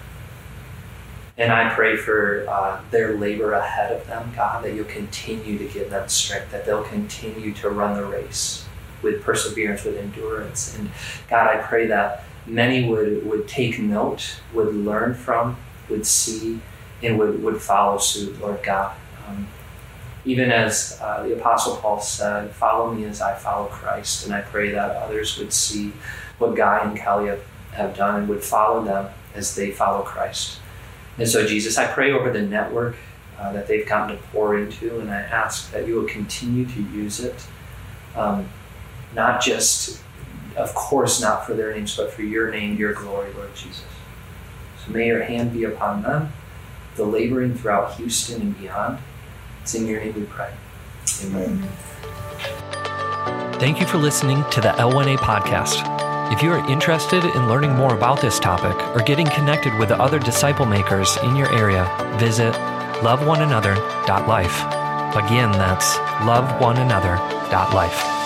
And 1.36 1.52
I 1.52 1.72
pray 1.74 1.96
for 1.96 2.46
uh, 2.48 2.80
their 2.90 3.16
labor 3.16 3.52
ahead 3.52 3.92
of 3.92 4.06
them, 4.06 4.32
God, 4.36 4.64
that 4.64 4.74
you'll 4.74 4.84
continue 4.84 5.56
to 5.58 5.64
give 5.66 5.90
them 5.90 6.08
strength, 6.08 6.50
that 6.52 6.66
they'll 6.66 6.84
continue 6.84 7.52
to 7.54 7.70
run 7.70 7.96
the 7.96 8.04
race 8.04 8.66
with 9.02 9.22
perseverance, 9.22 9.84
with 9.84 9.96
endurance. 9.96 10.76
And 10.76 10.90
God, 11.28 11.46
I 11.48 11.62
pray 11.62 11.86
that 11.86 12.24
many 12.46 12.88
would, 12.88 13.24
would 13.26 13.48
take 13.48 13.78
note, 13.78 14.40
would 14.52 14.74
learn 14.74 15.14
from, 15.14 15.56
would 15.88 16.06
see, 16.06 16.60
and 17.02 17.18
would, 17.18 17.42
would 17.42 17.60
follow 17.60 17.98
suit, 17.98 18.38
Lord 18.40 18.62
God. 18.62 18.94
Um, 19.26 19.48
even 20.24 20.50
as 20.50 20.98
uh, 21.00 21.22
the 21.22 21.36
Apostle 21.38 21.76
Paul 21.76 22.00
said, 22.00 22.50
Follow 22.52 22.92
me 22.92 23.04
as 23.04 23.20
I 23.20 23.34
follow 23.34 23.66
Christ. 23.68 24.26
And 24.26 24.34
I 24.34 24.42
pray 24.42 24.70
that 24.70 24.96
others 24.96 25.38
would 25.38 25.52
see 25.52 25.92
what 26.38 26.54
Guy 26.54 26.84
and 26.84 26.98
Kelli 26.98 27.28
have, 27.28 27.42
have 27.72 27.96
done 27.96 28.20
and 28.20 28.28
would 28.28 28.42
follow 28.42 28.84
them 28.84 29.10
as 29.34 29.54
they 29.54 29.70
follow 29.70 30.02
Christ. 30.02 30.58
And 31.18 31.28
so, 31.28 31.46
Jesus, 31.46 31.78
I 31.78 31.86
pray 31.86 32.12
over 32.12 32.30
the 32.30 32.42
network 32.42 32.96
uh, 33.38 33.52
that 33.52 33.66
they've 33.66 33.86
gotten 33.86 34.16
to 34.16 34.22
pour 34.24 34.58
into, 34.58 35.00
and 35.00 35.10
I 35.10 35.20
ask 35.20 35.70
that 35.72 35.86
you 35.86 35.96
will 35.96 36.08
continue 36.08 36.66
to 36.66 36.82
use 36.82 37.20
it, 37.20 37.46
um, 38.14 38.48
not 39.14 39.42
just, 39.42 40.02
of 40.56 40.74
course, 40.74 41.20
not 41.20 41.46
for 41.46 41.54
their 41.54 41.74
names, 41.74 41.96
but 41.96 42.12
for 42.12 42.22
your 42.22 42.50
name, 42.50 42.76
your 42.76 42.92
glory, 42.92 43.32
Lord 43.32 43.54
Jesus. 43.54 43.84
So 44.84 44.92
may 44.92 45.06
your 45.06 45.24
hand 45.24 45.52
be 45.52 45.64
upon 45.64 46.02
them, 46.02 46.32
the 46.96 47.04
laboring 47.04 47.54
throughout 47.54 47.94
Houston 47.94 48.40
and 48.42 48.58
beyond. 48.58 48.98
It's 49.62 49.74
in 49.74 49.86
your 49.86 50.00
name 50.00 50.14
we 50.14 50.22
pray. 50.22 50.52
Amen. 51.24 51.68
Thank 53.60 53.80
you 53.80 53.86
for 53.86 53.98
listening 53.98 54.44
to 54.50 54.60
the 54.60 54.68
L1A 54.70 55.18
podcast. 55.18 55.84
If 56.32 56.42
you 56.42 56.52
are 56.52 56.64
interested 56.70 57.24
in 57.24 57.48
learning 57.48 57.74
more 57.74 57.94
about 57.94 58.20
this 58.20 58.38
topic 58.38 58.76
or 58.96 59.02
getting 59.02 59.26
connected 59.26 59.76
with 59.78 59.88
the 59.88 60.00
other 60.00 60.18
disciple 60.18 60.64
makers 60.64 61.16
in 61.24 61.34
your 61.36 61.52
area, 61.52 61.84
visit 62.18 62.54
loveoneanother.life. 63.02 64.62
Again, 65.16 65.52
that's 65.52 65.96
loveoneanother.life. 66.22 68.19